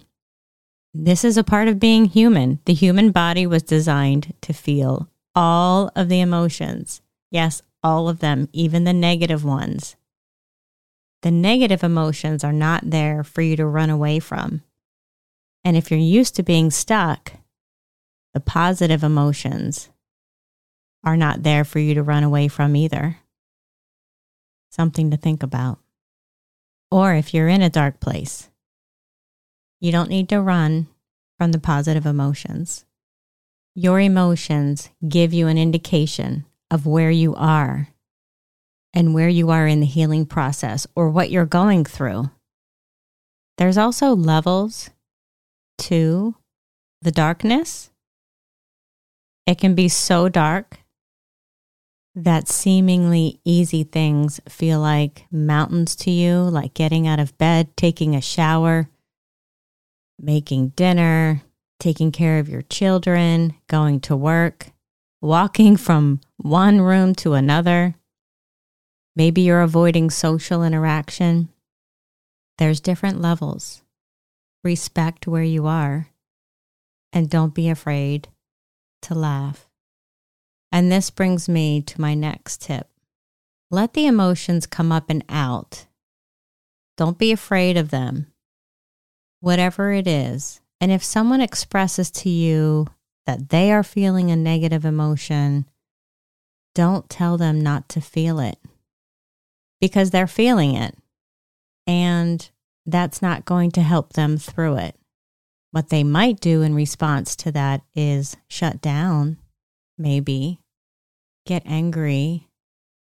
This 0.94 1.24
is 1.24 1.38
a 1.38 1.44
part 1.44 1.68
of 1.68 1.80
being 1.80 2.06
human. 2.06 2.60
The 2.66 2.74
human 2.74 3.12
body 3.12 3.46
was 3.46 3.64
designed 3.64 4.34
to 4.42 4.54
feel 4.54 5.10
all 5.36 5.92
of 5.96 6.08
the 6.08 6.22
emotions. 6.22 7.02
Yes, 7.32 7.62
all 7.86 8.10
of 8.10 8.18
them, 8.18 8.50
even 8.52 8.84
the 8.84 8.94
negative 8.94 9.46
ones. 9.46 9.96
The 11.22 11.30
negative 11.30 11.84
emotions 11.84 12.44
are 12.44 12.52
not 12.52 12.90
there 12.90 13.24
for 13.24 13.44
you 13.44 13.56
to 13.58 13.66
run 13.68 13.92
away 13.92 14.18
from. 14.18 14.64
And 15.64 15.78
if 15.78 15.92
you're 15.92 16.00
used 16.00 16.36
to 16.36 16.44
being 16.44 16.72
stuck, 16.72 17.34
the 18.34 18.40
positive 18.40 19.04
emotions 19.04 19.90
are 21.04 21.16
not 21.16 21.44
there 21.44 21.64
for 21.64 21.78
you 21.78 21.94
to 21.94 22.02
run 22.02 22.24
away 22.24 22.48
from 22.48 22.76
either. 22.76 23.20
Something 24.72 25.12
to 25.12 25.18
think 25.18 25.44
about. 25.44 25.78
Or 26.90 27.14
if 27.14 27.36
you're 27.36 27.48
in 27.48 27.62
a 27.62 27.70
dark 27.70 28.00
place, 28.00 28.50
you 29.80 29.92
don't 29.92 30.10
need 30.10 30.28
to 30.30 30.42
run 30.42 30.88
from 31.38 31.52
the 31.52 31.60
positive 31.60 32.08
emotions. 32.08 32.84
Your 33.76 34.00
emotions 34.00 34.90
give 35.08 35.34
you 35.34 35.46
an 35.46 35.60
indication 35.60 36.46
of 36.76 36.86
where 36.86 37.10
you 37.10 37.34
are 37.34 37.88
and 38.94 39.16
where 39.16 39.30
you 39.30 39.50
are 39.50 39.66
in 39.66 39.80
the 39.80 39.88
healing 39.88 40.28
process 40.28 40.86
or 40.96 41.10
what 41.10 41.32
you're 41.32 41.46
going 41.46 41.86
through. 41.86 42.30
There's 43.58 43.78
also 43.78 44.16
levels 44.16 44.92
to 45.80 46.36
the 47.02 47.12
darkness 47.12 47.90
it 49.46 49.60
can 49.60 49.76
be 49.76 49.90
so 49.90 50.28
dark 50.28 50.80
that 52.16 52.48
seemingly 52.48 53.40
easy 53.44 53.84
things 53.84 54.40
feel 54.50 54.80
like 54.80 55.26
mountains 55.32 55.96
to 55.98 56.12
you, 56.12 56.38
like 56.40 56.74
getting 56.74 57.08
out 57.08 57.20
of 57.20 57.38
bed, 57.38 57.76
taking 57.78 58.16
a 58.16 58.22
shower, 58.22 58.90
making 60.20 60.70
dinner, 60.70 61.44
taking 61.80 62.12
care 62.12 62.40
of 62.40 62.50
your 62.50 62.64
children, 62.64 63.54
going 63.68 64.00
to 64.00 64.16
work, 64.16 64.72
walking 65.26 65.76
from 65.76 66.22
one 66.38 66.82
room 66.82 67.16
to 67.16 67.34
another. 67.34 67.96
Maybe 69.16 69.42
you're 69.42 69.62
avoiding 69.62 70.10
social 70.10 70.64
interaction. 70.64 71.50
There's 72.58 72.80
different 72.80 73.22
levels. 73.22 73.82
Respect 74.64 75.28
where 75.28 75.44
you 75.44 75.68
are 75.68 76.10
and 77.12 77.30
don't 77.30 77.54
be 77.54 77.70
afraid– 77.70 78.30
to 79.06 79.16
laugh. 79.16 79.70
And 80.72 80.92
this 80.92 81.10
brings 81.10 81.48
me 81.48 81.82
to 81.84 82.02
my 82.02 82.14
next 82.14 82.62
tip 82.62 82.90
Let 83.72 83.94
the 83.94 84.08
emotions 84.08 84.66
come 84.66 84.92
up 84.92 85.10
and 85.10 85.24
out. 85.30 85.86
Don't 86.98 87.18
be 87.18 87.32
afraid 87.32 87.78
of 87.78 87.90
them, 87.90 88.28
whatever 89.42 89.92
it 89.92 90.08
is. 90.08 90.62
And 90.82 90.92
if 90.92 91.04
someone 91.04 91.42
expresses 91.42 92.12
to 92.12 92.30
you 92.30 92.88
that 93.26 93.50
they 93.50 93.72
are 93.72 93.84
feeling 93.84 94.32
a 94.32 94.36
negative 94.36 94.86
emotion, 94.86 95.66
don't 96.74 97.10
tell 97.10 97.38
them 97.38 97.62
not 97.62 97.90
to 97.90 98.02
feel 98.02 98.40
it 98.40 98.58
because 99.80 100.12
they're 100.12 100.28
feeling 100.28 100.76
it. 100.76 100.96
And 101.88 102.50
that's 102.86 103.22
not 103.22 103.46
going 103.46 103.72
to 103.72 103.82
help 103.82 104.14
them 104.14 104.38
through 104.38 104.78
it. 104.78 104.96
What 105.72 105.90
they 105.90 106.04
might 106.04 106.40
do 106.40 106.62
in 106.62 106.74
response 106.74 107.36
to 107.38 107.52
that 107.52 107.82
is 107.96 108.38
shut 108.48 108.82
down, 108.82 109.38
maybe, 109.98 110.60
get 111.46 111.64
angry, 111.66 112.48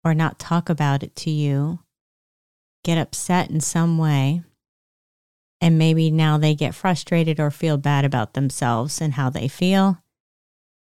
or 0.05 0.15
not 0.15 0.39
talk 0.39 0.69
about 0.69 1.03
it 1.03 1.15
to 1.17 1.31
you, 1.31 1.81
get 2.83 2.99
upset 2.99 3.51
in 3.51 3.61
some 3.61 3.97
way. 3.97 4.43
And 5.61 5.79
maybe 5.79 6.11
now 6.11 6.37
they 6.37 6.55
get 6.55 6.75
frustrated 6.75 7.41
or 7.41 7.51
feel 7.51 7.79
bad 7.79 8.05
about 8.05 8.35
themselves 8.35 9.01
and 9.01 9.15
how 9.15 9.31
they 9.31 9.49
feel. 9.49 9.99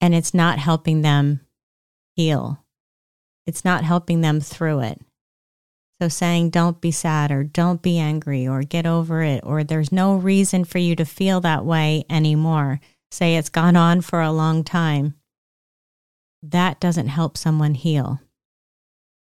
And 0.00 0.14
it's 0.14 0.34
not 0.34 0.58
helping 0.58 1.02
them 1.02 1.40
heal, 2.14 2.64
it's 3.46 3.64
not 3.64 3.84
helping 3.84 4.20
them 4.20 4.40
through 4.40 4.80
it. 4.80 5.00
So 6.00 6.08
saying, 6.08 6.50
don't 6.50 6.80
be 6.80 6.90
sad 6.90 7.30
or 7.32 7.42
don't 7.42 7.80
be 7.80 7.98
angry 7.98 8.46
or 8.46 8.62
get 8.62 8.84
over 8.84 9.22
it 9.22 9.40
or 9.44 9.64
there's 9.64 9.90
no 9.90 10.14
reason 10.14 10.64
for 10.64 10.76
you 10.76 10.94
to 10.96 11.06
feel 11.06 11.40
that 11.40 11.64
way 11.64 12.04
anymore. 12.10 12.80
Say 13.10 13.36
it's 13.36 13.48
gone 13.48 13.76
on 13.76 14.02
for 14.02 14.20
a 14.20 14.32
long 14.32 14.62
time. 14.62 15.14
That 16.42 16.80
doesn't 16.80 17.08
help 17.08 17.38
someone 17.38 17.74
heal. 17.74 18.20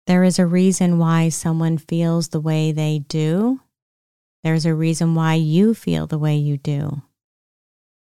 There 0.08 0.24
is 0.24 0.38
a 0.38 0.46
reason 0.46 1.00
why 1.00 1.30
someone 1.30 1.78
feels 1.78 2.30
the 2.30 2.40
way 2.40 2.72
they 2.72 3.00
do. 3.00 3.62
There's 4.44 4.66
a 4.66 4.76
reason 4.76 5.16
why 5.16 5.36
you 5.36 5.74
feel 5.74 6.08
the 6.08 6.20
way 6.20 6.36
you 6.36 6.58
do. 6.58 7.02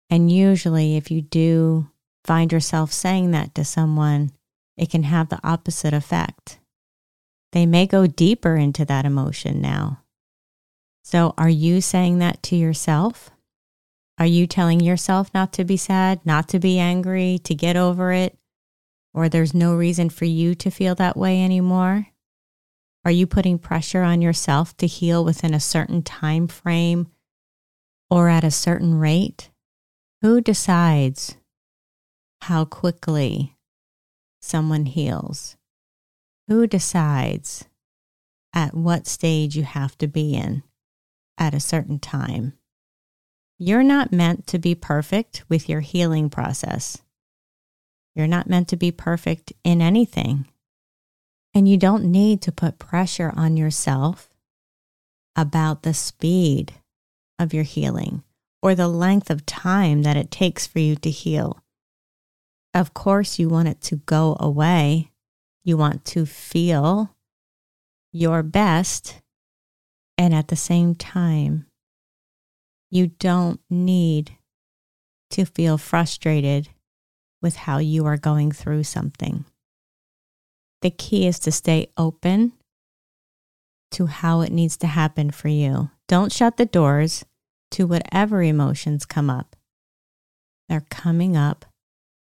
And 0.10 0.32
usually, 0.32 0.96
if 0.96 1.12
you 1.12 1.22
do 1.22 1.90
find 2.28 2.52
yourself 2.52 2.92
saying 2.92 3.32
that 3.32 3.56
to 3.56 3.66
someone, 3.66 4.32
it 4.76 4.92
can 4.92 5.04
have 5.04 5.30
the 5.30 5.40
opposite 5.44 5.94
effect. 5.94 6.60
They 7.54 7.66
may 7.66 7.88
go 7.88 8.06
deeper 8.06 8.56
into 8.56 8.86
that 8.86 9.06
emotion 9.06 9.62
now. 9.62 10.02
So, 11.04 11.34
are 11.38 11.50
you 11.50 11.82
saying 11.82 12.20
that 12.20 12.44
to 12.44 12.56
yourself? 12.56 13.32
Are 14.20 14.26
you 14.26 14.46
telling 14.46 14.82
yourself 14.82 15.34
not 15.34 15.54
to 15.54 15.64
be 15.64 15.78
sad, 15.78 16.20
not 16.26 16.50
to 16.50 16.60
be 16.60 16.78
angry, 16.78 17.40
to 17.46 17.56
get 17.56 17.78
over 17.78 18.12
it? 18.12 18.38
or 19.18 19.28
there's 19.28 19.56
no 19.56 19.76
reason 19.76 20.12
for 20.12 20.26
you 20.26 20.54
to 20.54 20.70
feel 20.70 20.94
that 20.94 21.18
way 21.18 21.44
anymore? 21.44 22.06
Are 23.04 23.10
you 23.10 23.26
putting 23.26 23.58
pressure 23.58 24.04
on 24.04 24.22
yourself 24.22 24.78
to 24.78 24.86
heal 24.86 25.26
within 25.26 25.56
a 25.56 25.60
certain 25.60 26.04
time 26.04 26.48
frame 26.48 27.08
or 28.12 28.30
at 28.30 28.44
a 28.44 28.52
certain 28.52 28.94
rate? 28.94 29.50
Who 30.22 30.40
decides 30.40 31.36
how 32.42 32.66
quickly 32.66 33.56
someone 34.42 34.86
heals? 34.86 35.58
Who 36.48 36.68
decides 36.68 37.66
at 38.54 38.74
what 38.74 39.08
stage 39.08 39.56
you 39.56 39.64
have 39.64 39.98
to 39.98 40.08
be 40.08 40.34
in 40.34 40.64
at 41.38 41.54
a 41.54 41.60
certain 41.60 42.00
time? 42.00 42.54
You're 43.60 43.84
not 43.84 44.12
meant 44.12 44.48
to 44.48 44.60
be 44.60 44.76
perfect 44.76 45.44
with 45.50 45.68
your 45.68 45.82
healing 45.82 46.30
process. 46.30 47.00
You're 48.16 48.28
not 48.28 48.48
meant 48.48 48.68
to 48.70 48.78
be 48.78 48.92
perfect 48.92 49.54
in 49.64 49.82
anything. 49.82 50.48
And 51.54 51.68
you 51.68 51.78
don't 51.78 52.12
need 52.12 52.42
to 52.44 52.52
put 52.52 52.80
pressure 52.80 53.34
on 53.36 53.58
yourself 53.58 54.30
about 55.36 55.84
the 55.84 55.94
speed 55.94 56.74
of 57.40 57.54
your 57.54 57.64
healing 57.64 58.24
or 58.62 58.76
the 58.76 58.88
length 58.88 59.30
of 59.30 59.46
time 59.46 60.04
that 60.04 60.18
it 60.18 60.32
takes 60.32 60.68
for 60.68 60.80
you 60.80 60.96
to 60.98 61.10
heal. 61.10 61.64
Of 62.78 62.94
course, 62.94 63.40
you 63.40 63.50
want 63.50 63.70
it 63.70 63.82
to 63.90 63.96
go 63.96 64.38
away. 64.40 65.10
You 65.64 65.78
want 65.78 66.06
to 66.06 66.28
feel 66.28 67.16
your 68.12 68.44
best. 68.44 69.20
And 70.16 70.32
at 70.32 70.50
the 70.50 70.56
same 70.56 70.94
time, 70.94 71.66
you 72.92 73.08
don't 73.08 73.60
need 73.68 74.38
to 75.32 75.46
feel 75.46 75.80
frustrated 75.80 76.70
with 77.42 77.56
how 77.56 77.80
you 77.80 78.06
are 78.06 78.16
going 78.16 78.52
through 78.52 78.84
something. 78.84 79.46
The 80.84 80.92
key 80.92 81.26
is 81.26 81.40
to 81.40 81.52
stay 81.52 81.88
open 81.98 82.54
to 83.90 84.06
how 84.06 84.42
it 84.42 84.52
needs 84.52 84.78
to 84.78 84.88
happen 84.88 85.32
for 85.32 85.48
you. 85.48 85.90
Don't 86.08 86.32
shut 86.32 86.58
the 86.58 86.66
doors 86.68 87.26
to 87.72 87.88
whatever 87.88 88.44
emotions 88.44 89.04
come 89.04 89.32
up. 89.32 89.56
They're 90.70 90.86
coming 90.92 91.36
up 91.36 91.66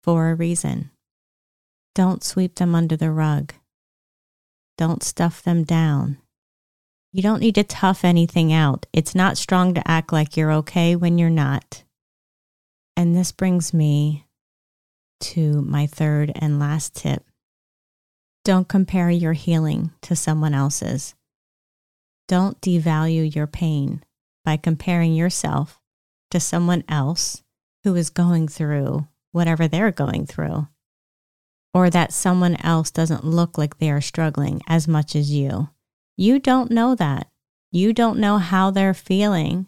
for 0.03 0.31
a 0.31 0.35
reason. 0.35 0.91
Don't 1.95 2.25
sweep 2.25 2.57
them 2.57 2.75
under 2.75 2.97
the 2.97 3.11
rug. 3.11 3.53
Don't 4.79 5.03
stuff 5.03 5.43
them 5.43 5.65
down. 5.65 6.19
You 7.13 7.23
don't 7.23 7.41
need 7.41 7.57
to 7.57 7.65
tough 7.65 8.05
anything 8.05 8.53
out. 8.53 8.87
It's 8.93 9.15
not 9.15 9.37
strong 9.37 9.75
to 9.75 9.91
act 9.91 10.13
like 10.13 10.37
you're 10.37 10.53
okay 10.53 10.95
when 10.95 11.19
you're 11.19 11.29
not. 11.29 11.83
And 12.97 13.17
this 13.17 13.33
brings 13.33 13.75
me 13.75 14.27
to 15.21 15.63
my 15.63 15.87
third 15.87 16.33
and 16.35 16.59
last 16.59 16.95
tip. 16.95 17.25
Don't 18.45 18.69
compare 18.69 19.11
your 19.11 19.33
healing 19.33 19.91
to 20.03 20.17
someone 20.17 20.55
else's. 20.55 21.15
Don't 22.29 22.61
devalue 22.61 23.35
your 23.35 23.47
pain 23.47 24.05
by 24.45 24.57
comparing 24.57 25.13
yourself 25.15 25.81
to 26.31 26.41
someone 26.41 26.85
else 26.89 27.43
who 27.85 27.95
is 27.97 28.09
going 28.09 28.49
through 28.49 29.07
whatever 29.33 29.69
they're 29.69 29.93
going 29.93 30.27
through, 30.27 30.69
or 31.73 31.91
that 31.91 32.13
someone 32.13 32.57
else 32.57 32.91
doesn't 32.91 33.25
look 33.25 33.57
like 33.57 33.79
they 33.79 33.91
are 33.91 34.01
struggling 34.01 34.61
as 34.67 34.89
much 34.89 35.15
as 35.15 35.31
you. 35.31 35.69
You 36.17 36.39
don't 36.39 36.71
know 36.71 36.95
that. 36.95 37.29
You 37.73 37.93
don't 37.93 38.19
know 38.19 38.39
how 38.39 38.71
they're 38.71 38.95
feeling 38.95 39.67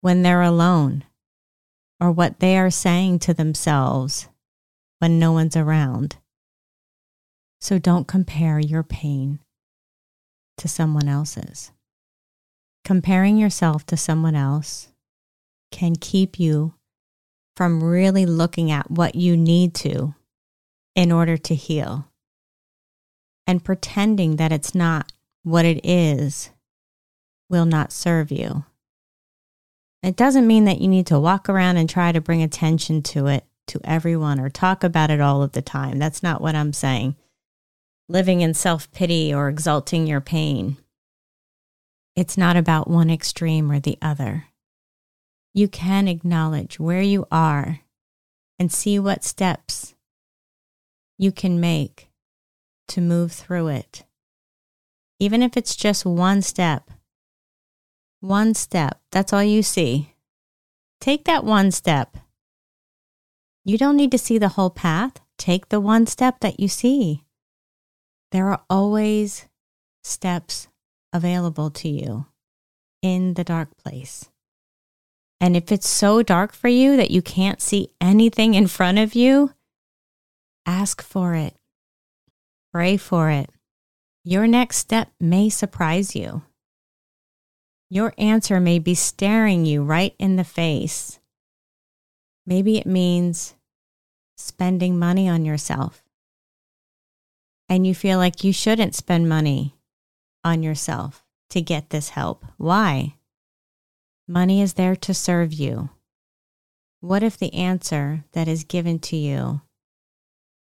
when 0.00 0.22
they're 0.22 0.42
alone 0.42 1.04
or 2.00 2.10
what 2.10 2.40
they 2.40 2.56
are 2.58 2.70
saying 2.70 3.18
to 3.20 3.34
themselves 3.34 4.28
when 4.98 5.18
no 5.18 5.32
one's 5.32 5.56
around. 5.56 6.16
So 7.60 7.78
don't 7.78 8.08
compare 8.08 8.58
your 8.58 8.82
pain 8.82 9.38
to 10.58 10.68
someone 10.68 11.08
else's. 11.08 11.72
Comparing 12.84 13.38
yourself 13.38 13.86
to 13.86 13.96
someone 13.96 14.34
else 14.34 14.88
can 15.70 15.96
keep 15.96 16.38
you 16.38 16.74
from 17.56 17.82
really 17.82 18.26
looking 18.26 18.70
at 18.70 18.90
what 18.90 19.14
you 19.14 19.36
need 19.36 19.74
to 19.74 20.14
in 20.94 21.12
order 21.12 21.36
to 21.36 21.54
heal. 21.54 22.08
And 23.46 23.64
pretending 23.64 24.36
that 24.36 24.52
it's 24.52 24.74
not 24.74 25.12
what 25.42 25.64
it 25.64 25.84
is 25.84 26.50
will 27.50 27.66
not 27.66 27.92
serve 27.92 28.30
you. 28.30 28.64
It 30.02 30.16
doesn't 30.16 30.46
mean 30.46 30.64
that 30.64 30.80
you 30.80 30.88
need 30.88 31.06
to 31.06 31.18
walk 31.18 31.48
around 31.48 31.76
and 31.76 31.88
try 31.88 32.12
to 32.12 32.20
bring 32.20 32.42
attention 32.42 33.02
to 33.02 33.26
it 33.26 33.44
to 33.68 33.80
everyone 33.84 34.38
or 34.38 34.50
talk 34.50 34.84
about 34.84 35.10
it 35.10 35.20
all 35.20 35.42
of 35.42 35.52
the 35.52 35.62
time. 35.62 35.98
That's 35.98 36.22
not 36.22 36.40
what 36.40 36.54
I'm 36.54 36.72
saying. 36.72 37.16
Living 38.08 38.42
in 38.42 38.52
self 38.52 38.90
pity 38.92 39.32
or 39.32 39.48
exalting 39.48 40.06
your 40.06 40.20
pain. 40.20 40.76
It's 42.14 42.36
not 42.36 42.56
about 42.56 42.88
one 42.88 43.10
extreme 43.10 43.70
or 43.70 43.80
the 43.80 43.98
other. 44.02 44.44
You 45.54 45.68
can 45.68 46.08
acknowledge 46.08 46.78
where 46.78 47.00
you 47.00 47.26
are 47.30 47.80
and 48.58 48.70
see 48.70 48.98
what 48.98 49.24
steps 49.24 49.94
you 51.16 51.32
can 51.32 51.58
make 51.58 52.10
to 52.88 53.00
move 53.00 53.32
through 53.32 53.68
it. 53.68 54.04
Even 55.18 55.42
if 55.42 55.56
it's 55.56 55.76
just 55.76 56.04
one 56.04 56.42
step, 56.42 56.90
one 58.20 58.52
step, 58.52 59.00
that's 59.10 59.32
all 59.32 59.42
you 59.42 59.62
see. 59.62 60.14
Take 61.00 61.24
that 61.24 61.44
one 61.44 61.70
step 61.70 62.18
you 63.66 63.78
don't 63.78 63.96
need 63.96 64.10
to 64.10 64.18
see 64.18 64.36
the 64.36 64.50
whole 64.50 64.70
path. 64.70 65.20
Take 65.38 65.70
the 65.70 65.80
one 65.80 66.06
step 66.06 66.40
that 66.40 66.60
you 66.60 66.68
see. 66.68 67.24
There 68.30 68.48
are 68.48 68.62
always 68.68 69.48
steps 70.02 70.68
available 71.14 71.70
to 71.70 71.88
you 71.88 72.26
in 73.00 73.34
the 73.34 73.44
dark 73.44 73.74
place. 73.78 74.28
And 75.40 75.56
if 75.56 75.70
it's 75.72 75.88
so 75.88 76.22
dark 76.22 76.52
for 76.52 76.68
you 76.68 76.96
that 76.96 77.10
you 77.10 77.20
can't 77.22 77.60
see 77.60 77.90
anything 78.00 78.54
in 78.54 78.66
front 78.66 78.98
of 78.98 79.14
you, 79.14 79.52
ask 80.64 81.02
for 81.02 81.34
it. 81.34 81.54
Pray 82.72 82.96
for 82.96 83.30
it. 83.30 83.50
Your 84.24 84.46
next 84.46 84.78
step 84.78 85.10
may 85.20 85.50
surprise 85.50 86.16
you. 86.16 86.42
Your 87.90 88.14
answer 88.16 88.58
may 88.58 88.78
be 88.78 88.94
staring 88.94 89.66
you 89.66 89.82
right 89.82 90.14
in 90.18 90.36
the 90.36 90.44
face. 90.44 91.20
Maybe 92.46 92.78
it 92.78 92.86
means 92.86 93.54
spending 94.36 94.98
money 94.98 95.28
on 95.28 95.44
yourself. 95.44 96.02
and 97.68 97.86
you 97.86 97.94
feel 97.94 98.18
like 98.18 98.44
you 98.44 98.52
shouldn't 98.52 98.94
spend 98.94 99.28
money 99.28 99.74
on 100.44 100.62
yourself 100.62 101.24
to 101.50 101.60
get 101.62 101.90
this 101.90 102.10
help. 102.10 102.44
Why? 102.58 103.14
Money 104.26 104.62
is 104.62 104.74
there 104.74 104.96
to 104.96 105.12
serve 105.12 105.52
you. 105.52 105.90
What 107.00 107.22
if 107.22 107.36
the 107.36 107.52
answer 107.52 108.24
that 108.32 108.48
is 108.48 108.64
given 108.64 108.98
to 109.00 109.16
you 109.16 109.60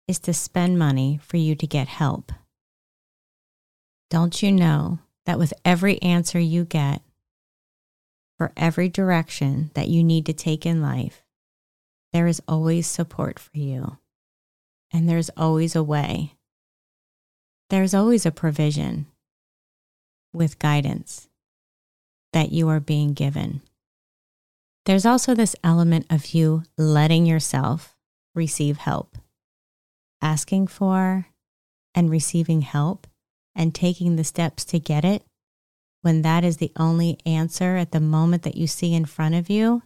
is 0.10 0.20
to 0.20 0.34
spend 0.34 0.78
money 0.78 1.20
for 1.24 1.38
you 1.38 1.56
to 1.56 1.66
get 1.66 1.88
help? 1.88 2.34
Don't 4.10 4.44
you 4.44 4.52
know 4.52 5.00
that 5.26 5.40
with 5.40 5.54
every 5.64 6.02
answer 6.02 6.38
you 6.38 6.66
get, 6.66 7.02
for 8.38 8.52
every 8.58 8.90
direction 8.90 9.72
that 9.74 9.88
you 9.88 10.04
need 10.04 10.26
to 10.26 10.34
take 10.34 10.66
in 10.66 10.82
life, 10.82 11.24
there 12.12 12.28
is 12.28 12.42
always 12.50 12.86
support 12.86 13.40
for 13.40 13.58
you. 13.58 13.98
And 14.92 15.08
there's 15.08 15.30
always 15.38 15.78
a 15.78 15.84
way. 15.84 16.34
There's 17.70 17.94
always 17.94 18.26
a 18.26 18.32
provision 18.32 19.08
with 20.34 20.60
guidance 20.60 21.30
that 22.36 22.52
you 22.52 22.68
are 22.68 22.82
being 22.82 23.14
given. 23.14 23.62
There's 24.86 25.06
also 25.06 25.34
this 25.34 25.56
element 25.64 26.06
of 26.10 26.34
you 26.34 26.64
letting 26.78 27.26
yourself 27.26 27.96
receive 28.36 28.76
help, 28.76 29.18
asking 30.22 30.68
for 30.68 31.28
and 31.96 32.10
receiving 32.10 32.62
help, 32.62 33.08
and 33.56 33.74
taking 33.74 34.18
the 34.18 34.26
steps 34.26 34.66
to 34.66 34.80
get 34.80 35.06
it 35.06 35.24
when 36.02 36.24
that 36.24 36.44
is 36.44 36.58
the 36.58 36.74
only 36.76 37.18
answer 37.26 37.78
at 37.78 37.94
the 37.94 38.02
moment 38.02 38.44
that 38.44 38.58
you 38.58 38.68
see 38.68 38.94
in 38.94 39.06
front 39.06 39.34
of 39.34 39.50
you, 39.50 39.82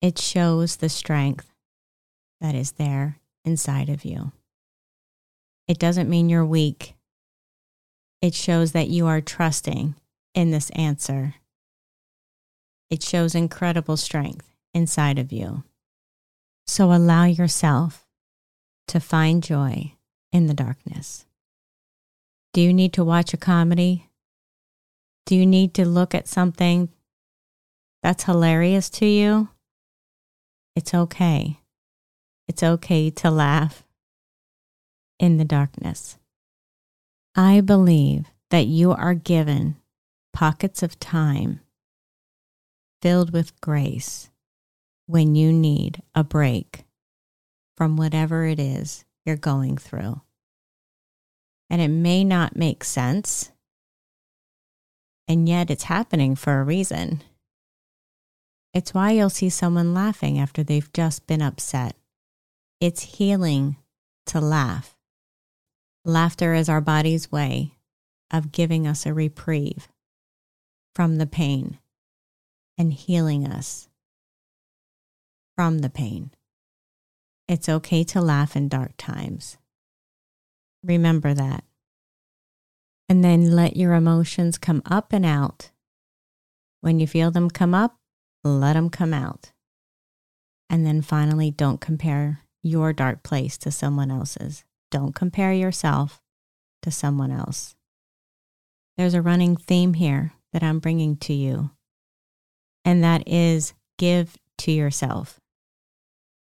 it 0.00 0.18
shows 0.18 0.76
the 0.76 0.88
strength 0.88 1.52
that 2.40 2.54
is 2.54 2.72
there 2.72 3.20
inside 3.44 3.90
of 3.90 4.06
you. 4.06 4.32
It 5.68 5.78
doesn't 5.78 6.08
mean 6.08 6.30
you're 6.30 6.44
weak. 6.44 6.94
It 8.22 8.34
shows 8.34 8.72
that 8.72 8.88
you 8.88 9.06
are 9.06 9.20
trusting 9.20 9.94
in 10.34 10.50
this 10.50 10.70
answer. 10.70 11.34
It 12.90 13.02
shows 13.02 13.34
incredible 13.34 13.96
strength 13.96 14.54
inside 14.72 15.18
of 15.18 15.32
you. 15.32 15.64
So 16.66 16.92
allow 16.92 17.24
yourself 17.24 18.06
to 18.88 19.00
find 19.00 19.42
joy 19.42 19.94
in 20.32 20.46
the 20.46 20.54
darkness. 20.54 21.26
Do 22.52 22.60
you 22.60 22.72
need 22.72 22.92
to 22.94 23.04
watch 23.04 23.32
a 23.32 23.36
comedy? 23.38 24.10
Do 25.26 25.34
you 25.34 25.46
need 25.46 25.74
to 25.74 25.84
look 25.84 26.14
at 26.14 26.28
something 26.28 26.90
that's 28.02 28.24
hilarious 28.24 28.90
to 28.90 29.06
you? 29.06 29.48
It's 30.76 30.92
okay. 30.92 31.60
It's 32.46 32.62
okay 32.62 33.10
to 33.10 33.30
laugh 33.30 33.84
in 35.18 35.38
the 35.38 35.44
darkness. 35.44 36.18
I 37.34 37.60
believe 37.60 38.26
that 38.50 38.66
you 38.66 38.92
are 38.92 39.14
given 39.14 39.76
pockets 40.34 40.82
of 40.82 40.98
time 40.98 41.60
filled 43.00 43.32
with 43.32 43.58
grace 43.60 44.30
when 45.06 45.36
you 45.36 45.52
need 45.52 46.02
a 46.14 46.24
break 46.24 46.84
from 47.76 47.96
whatever 47.96 48.44
it 48.44 48.58
is 48.58 49.04
you're 49.24 49.36
going 49.36 49.78
through. 49.78 50.20
And 51.70 51.80
it 51.80 51.88
may 51.88 52.24
not 52.24 52.56
make 52.56 52.82
sense 52.82 53.52
and 55.28 55.48
yet 55.48 55.70
it's 55.70 55.84
happening 55.84 56.34
for 56.34 56.60
a 56.60 56.64
reason. 56.64 57.22
It's 58.74 58.92
why 58.92 59.12
you'll 59.12 59.30
see 59.30 59.48
someone 59.48 59.94
laughing 59.94 60.38
after 60.38 60.62
they've 60.62 60.92
just 60.92 61.26
been 61.28 61.42
upset. 61.42 61.96
It's 62.80 63.02
healing 63.02 63.76
to 64.26 64.40
laugh. 64.40 64.96
Laughter 66.04 66.54
is 66.54 66.68
our 66.68 66.80
body's 66.80 67.30
way 67.30 67.76
of 68.32 68.52
giving 68.52 68.86
us 68.86 69.06
a 69.06 69.14
reprieve 69.14 69.88
from 70.94 71.16
the 71.16 71.26
pain 71.26 71.78
and 72.78 72.92
healing 72.92 73.46
us 73.46 73.88
from 75.56 75.80
the 75.80 75.90
pain. 75.90 76.30
It's 77.46 77.68
okay 77.68 78.04
to 78.04 78.20
laugh 78.20 78.56
in 78.56 78.68
dark 78.68 78.92
times. 78.96 79.58
Remember 80.82 81.34
that. 81.34 81.64
And 83.08 83.22
then 83.22 83.54
let 83.54 83.76
your 83.76 83.92
emotions 83.94 84.58
come 84.58 84.82
up 84.86 85.12
and 85.12 85.26
out. 85.26 85.70
When 86.80 86.98
you 86.98 87.06
feel 87.06 87.30
them 87.30 87.50
come 87.50 87.74
up, 87.74 87.96
let 88.42 88.74
them 88.74 88.90
come 88.90 89.12
out. 89.12 89.52
And 90.70 90.86
then 90.86 91.02
finally, 91.02 91.50
don't 91.50 91.80
compare 91.80 92.40
your 92.62 92.92
dark 92.92 93.22
place 93.22 93.58
to 93.58 93.70
someone 93.70 94.10
else's. 94.10 94.64
Don't 94.90 95.14
compare 95.14 95.52
yourself 95.52 96.22
to 96.82 96.90
someone 96.90 97.30
else. 97.30 97.74
There's 98.96 99.14
a 99.14 99.22
running 99.22 99.56
theme 99.56 99.94
here 99.94 100.32
that 100.54 100.62
I'm 100.62 100.78
bringing 100.78 101.16
to 101.16 101.34
you, 101.34 101.72
and 102.84 103.02
that 103.02 103.26
is 103.26 103.74
give 103.98 104.38
to 104.58 104.70
yourself. 104.70 105.40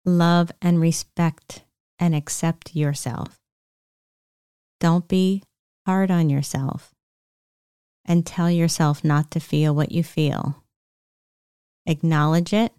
Love 0.03 0.51
and 0.61 0.81
respect 0.81 1.63
and 1.97 2.13
accept 2.13 2.75
yourself. 2.75 3.39
Don't 4.81 5.07
be 5.07 5.43
hard 5.85 6.11
on 6.11 6.29
yourself 6.29 6.93
and 8.03 8.25
tell 8.25 8.51
yourself 8.51 9.01
not 9.01 9.31
to 9.31 9.39
feel 9.39 9.73
what 9.73 9.93
you 9.93 10.03
feel. 10.03 10.61
Acknowledge 11.85 12.51
it 12.51 12.73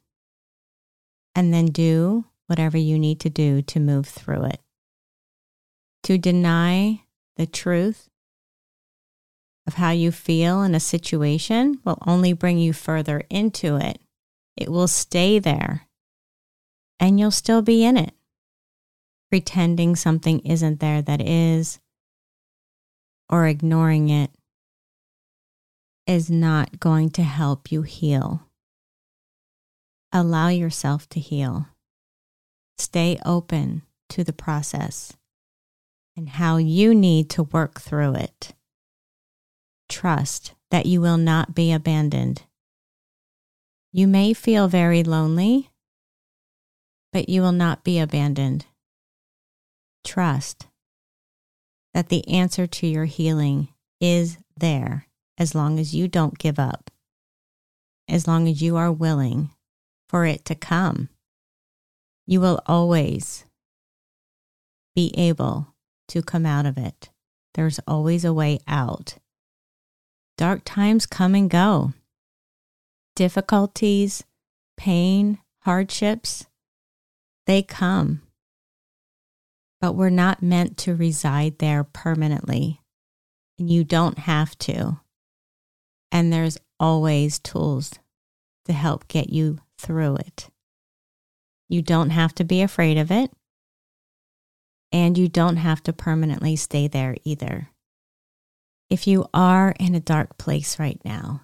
and 1.35 1.53
then 1.53 1.67
do 1.67 2.27
whatever 2.47 2.77
you 2.77 2.99
need 2.99 3.21
to 3.21 3.31
do 3.31 3.63
to 3.63 3.81
move 3.81 4.07
through 4.07 4.45
it. 4.45 4.61
To 6.03 6.19
deny 6.19 7.05
the 7.37 7.47
truth 7.47 8.11
of 9.67 9.75
how 9.75 9.91
you 9.91 10.13
feel 10.13 10.63
in 10.63 10.75
a 10.75 10.81
situation 10.81 11.81
will 11.85 11.99
only 12.07 12.33
bring 12.33 12.59
you 12.59 12.73
further 12.73 13.23
into 13.29 13.77
it. 13.77 14.01
It 14.57 14.71
will 14.71 14.89
stay 14.89 15.39
there 15.39 15.87
and 16.99 17.21
you'll 17.21 17.31
still 17.31 17.63
be 17.63 17.85
in 17.85 17.97
it, 17.97 18.15
pretending 19.31 19.97
something 19.97 20.41
isn't 20.41 20.81
there 20.81 21.03
that 21.03 21.21
is, 21.21 21.79
or 23.29 23.47
ignoring 23.47 24.09
it 24.09 24.31
is 26.07 26.31
not 26.31 26.79
going 26.79 27.11
to 27.11 27.23
help 27.23 27.73
you 27.73 27.83
heal. 27.83 28.43
Allow 30.13 30.49
yourself 30.49 31.09
to 31.11 31.21
heal. 31.21 31.67
Stay 32.79 33.19
open 33.25 33.83
to 34.11 34.23
the 34.23 34.33
process 34.33 35.13
and 36.17 36.29
how 36.29 36.57
you 36.57 36.95
need 36.95 37.29
to 37.31 37.43
work 37.43 37.81
through 37.81 38.15
it. 38.15 38.55
Trust 39.89 40.55
that 40.71 40.87
you 40.87 41.01
will 41.01 41.17
not 41.17 41.55
be 41.55 41.73
abandoned. 41.73 42.43
You 43.93 44.07
may 44.07 44.35
feel 44.35 44.69
very 44.69 45.03
lonely, 45.03 45.71
but 47.13 47.29
you 47.29 47.41
will 47.41 47.53
not 47.53 47.85
be 47.85 47.99
abandoned. 47.99 48.67
Trust 50.05 50.67
that 51.95 52.09
the 52.09 52.29
answer 52.29 52.67
to 52.67 52.87
your 52.87 53.07
healing 53.07 53.69
is 54.01 54.39
there 54.57 55.07
as 55.39 55.55
long 55.55 55.79
as 55.79 55.95
you 55.95 56.09
don't 56.09 56.39
give 56.39 56.59
up, 56.59 56.91
as 58.09 58.29
long 58.29 58.49
as 58.49 58.61
you 58.61 58.77
are 58.77 58.93
willing 58.93 59.51
for 60.09 60.27
it 60.27 60.45
to 60.45 60.55
come. 60.55 61.09
You 62.27 62.41
will 62.41 62.61
always 62.67 63.45
be 64.95 65.15
able 65.17 65.75
to 66.09 66.23
come 66.23 66.45
out 66.45 66.67
of 66.67 66.77
it. 66.77 67.11
There's 67.55 67.81
always 67.87 68.25
a 68.25 68.35
way 68.35 68.61
out. 68.69 69.17
Dark 70.37 70.63
times 70.65 71.07
come 71.07 71.35
and 71.35 71.49
go. 71.49 71.93
Difficulties, 73.15 74.25
pain, 74.77 75.39
hardships, 75.61 76.47
they 77.47 77.63
come 77.63 78.23
but 79.81 79.95
we're 79.95 80.11
not 80.11 80.43
meant 80.43 80.77
to 80.79 80.95
reside 80.95 81.59
there 81.59 81.85
permanently. 81.85 82.81
And 83.59 83.71
you 83.71 83.85
don't 83.85 84.19
have 84.19 84.57
to. 84.59 85.01
And 86.11 86.33
there's 86.33 86.59
always 86.79 87.39
tools 87.39 87.93
to 88.65 88.73
help 88.73 89.09
get 89.09 89.31
you 89.31 89.59
through 89.79 90.17
it. 90.17 90.51
You 91.69 91.83
don't 91.83 92.11
have 92.11 92.35
to 92.37 92.45
be 92.45 92.63
afraid 92.63 92.99
of 92.99 93.11
it. 93.11 93.31
And 94.93 95.19
you 95.19 95.29
don't 95.29 95.57
have 95.57 95.83
to 95.85 95.93
permanently 95.93 96.57
stay 96.57 96.89
there 96.89 97.17
either. 97.25 97.71
If 98.89 99.07
you 99.07 99.27
are 99.35 99.75
in 99.81 99.95
a 99.95 100.01
dark 100.01 100.39
place 100.39 100.79
right 100.79 101.01
now, 101.05 101.43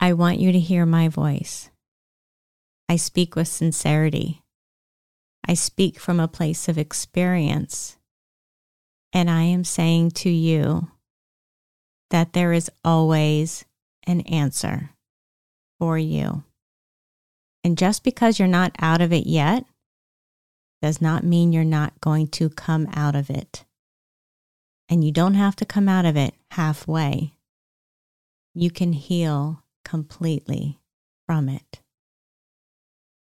I 0.00 0.14
want 0.14 0.40
you 0.40 0.50
to 0.50 0.58
hear 0.58 0.84
my 0.84 1.08
voice. 1.08 1.70
I 2.88 2.96
speak 2.96 3.36
with 3.36 3.46
sincerity. 3.46 4.42
I 5.46 5.54
speak 5.54 6.00
from 6.00 6.18
a 6.18 6.26
place 6.26 6.68
of 6.68 6.76
experience. 6.76 7.96
And 9.12 9.30
I 9.30 9.42
am 9.42 9.62
saying 9.62 10.12
to 10.12 10.30
you 10.30 10.88
that 12.10 12.32
there 12.32 12.52
is 12.52 12.70
always 12.84 13.64
an 14.04 14.22
answer 14.22 14.90
for 15.78 15.96
you. 15.98 16.42
And 17.62 17.78
just 17.78 18.02
because 18.02 18.38
you're 18.38 18.48
not 18.48 18.74
out 18.80 19.00
of 19.00 19.12
it 19.12 19.26
yet 19.26 19.64
does 20.80 21.00
not 21.00 21.22
mean 21.22 21.52
you're 21.52 21.62
not 21.62 22.00
going 22.00 22.26
to 22.26 22.50
come 22.50 22.88
out 22.92 23.14
of 23.14 23.30
it. 23.30 23.64
And 24.92 25.02
you 25.02 25.10
don't 25.10 25.32
have 25.32 25.56
to 25.56 25.64
come 25.64 25.88
out 25.88 26.04
of 26.04 26.18
it 26.18 26.34
halfway. 26.50 27.32
You 28.52 28.70
can 28.70 28.92
heal 28.92 29.64
completely 29.86 30.80
from 31.24 31.48
it. 31.48 31.80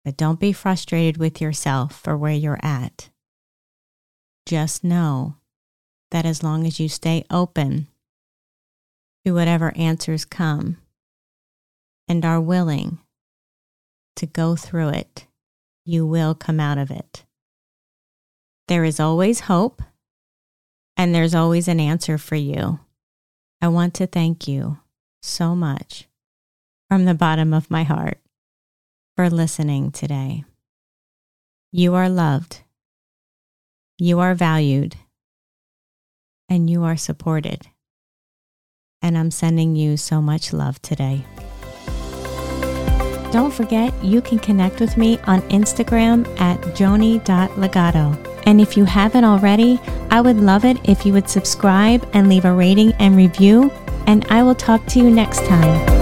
But 0.04 0.16
don't 0.16 0.40
be 0.40 0.54
frustrated 0.54 1.18
with 1.18 1.42
yourself 1.42 2.00
for 2.00 2.16
where 2.16 2.32
you're 2.32 2.60
at. 2.62 3.10
Just 4.46 4.84
know 4.84 5.38
that 6.12 6.24
as 6.24 6.44
long 6.44 6.68
as 6.68 6.80
you 6.80 6.88
stay 6.88 7.26
open 7.32 7.88
to 9.26 9.32
whatever 9.32 9.76
answers 9.76 10.24
come 10.24 10.78
and 12.08 12.24
are 12.24 12.40
willing 12.40 13.00
to 14.18 14.28
go 14.28 14.56
through 14.56 14.90
it, 14.90 15.26
you 15.84 16.06
will 16.06 16.36
come 16.36 16.60
out 16.60 16.78
of 16.78 16.92
it. 16.92 17.26
There 18.68 18.84
is 18.84 19.00
always 19.00 19.40
hope 19.40 19.82
and 20.98 21.14
there's 21.14 21.36
always 21.36 21.68
an 21.68 21.80
answer 21.80 22.18
for 22.18 22.36
you. 22.36 22.80
I 23.62 23.68
want 23.68 23.94
to 23.96 24.08
thank 24.08 24.48
you 24.48 24.80
so 25.22 25.56
much 25.56 26.08
from 26.90 27.06
the 27.06 27.14
bottom 27.14 27.54
of 27.54 27.72
my 27.72 27.84
heart 27.84 28.20
for 29.16 29.30
listening 29.30 29.92
today. 29.92 30.44
You 31.72 31.94
are 31.96 32.10
loved, 32.10 32.62
you 33.98 34.20
are 34.20 34.36
valued, 34.36 34.96
and 36.48 36.70
you 36.70 36.84
are 36.84 36.98
supported. 36.98 37.68
And 39.02 39.18
I'm 39.18 39.32
sending 39.32 39.76
you 39.76 39.98
so 39.98 40.22
much 40.22 40.54
love 40.54 40.82
today. 40.82 41.26
Don't 43.32 43.54
forget, 43.54 43.94
you 44.04 44.22
can 44.22 44.40
connect 44.40 44.80
with 44.80 44.98
me 44.98 45.20
on 45.26 45.42
Instagram 45.50 46.28
at 46.40 46.60
joni.legato. 46.76 48.18
And 48.46 48.62
if 48.62 48.78
you 48.78 48.86
haven't 48.86 49.24
already, 49.24 49.80
I 50.12 50.22
would 50.22 50.38
love 50.38 50.66
it 50.66 50.78
if 50.88 51.06
you 51.06 51.14
would 51.14 51.30
subscribe 51.30 52.08
and 52.14 52.30
leave 52.30 52.46
a 52.46 52.54
rating 52.54 52.94
and 52.94 53.16
review. 53.16 53.72
And 54.08 54.26
I 54.30 54.44
will 54.44 54.56
talk 54.56 54.86
to 54.88 55.00
you 55.00 55.10
next 55.10 55.46
time. 55.46 55.95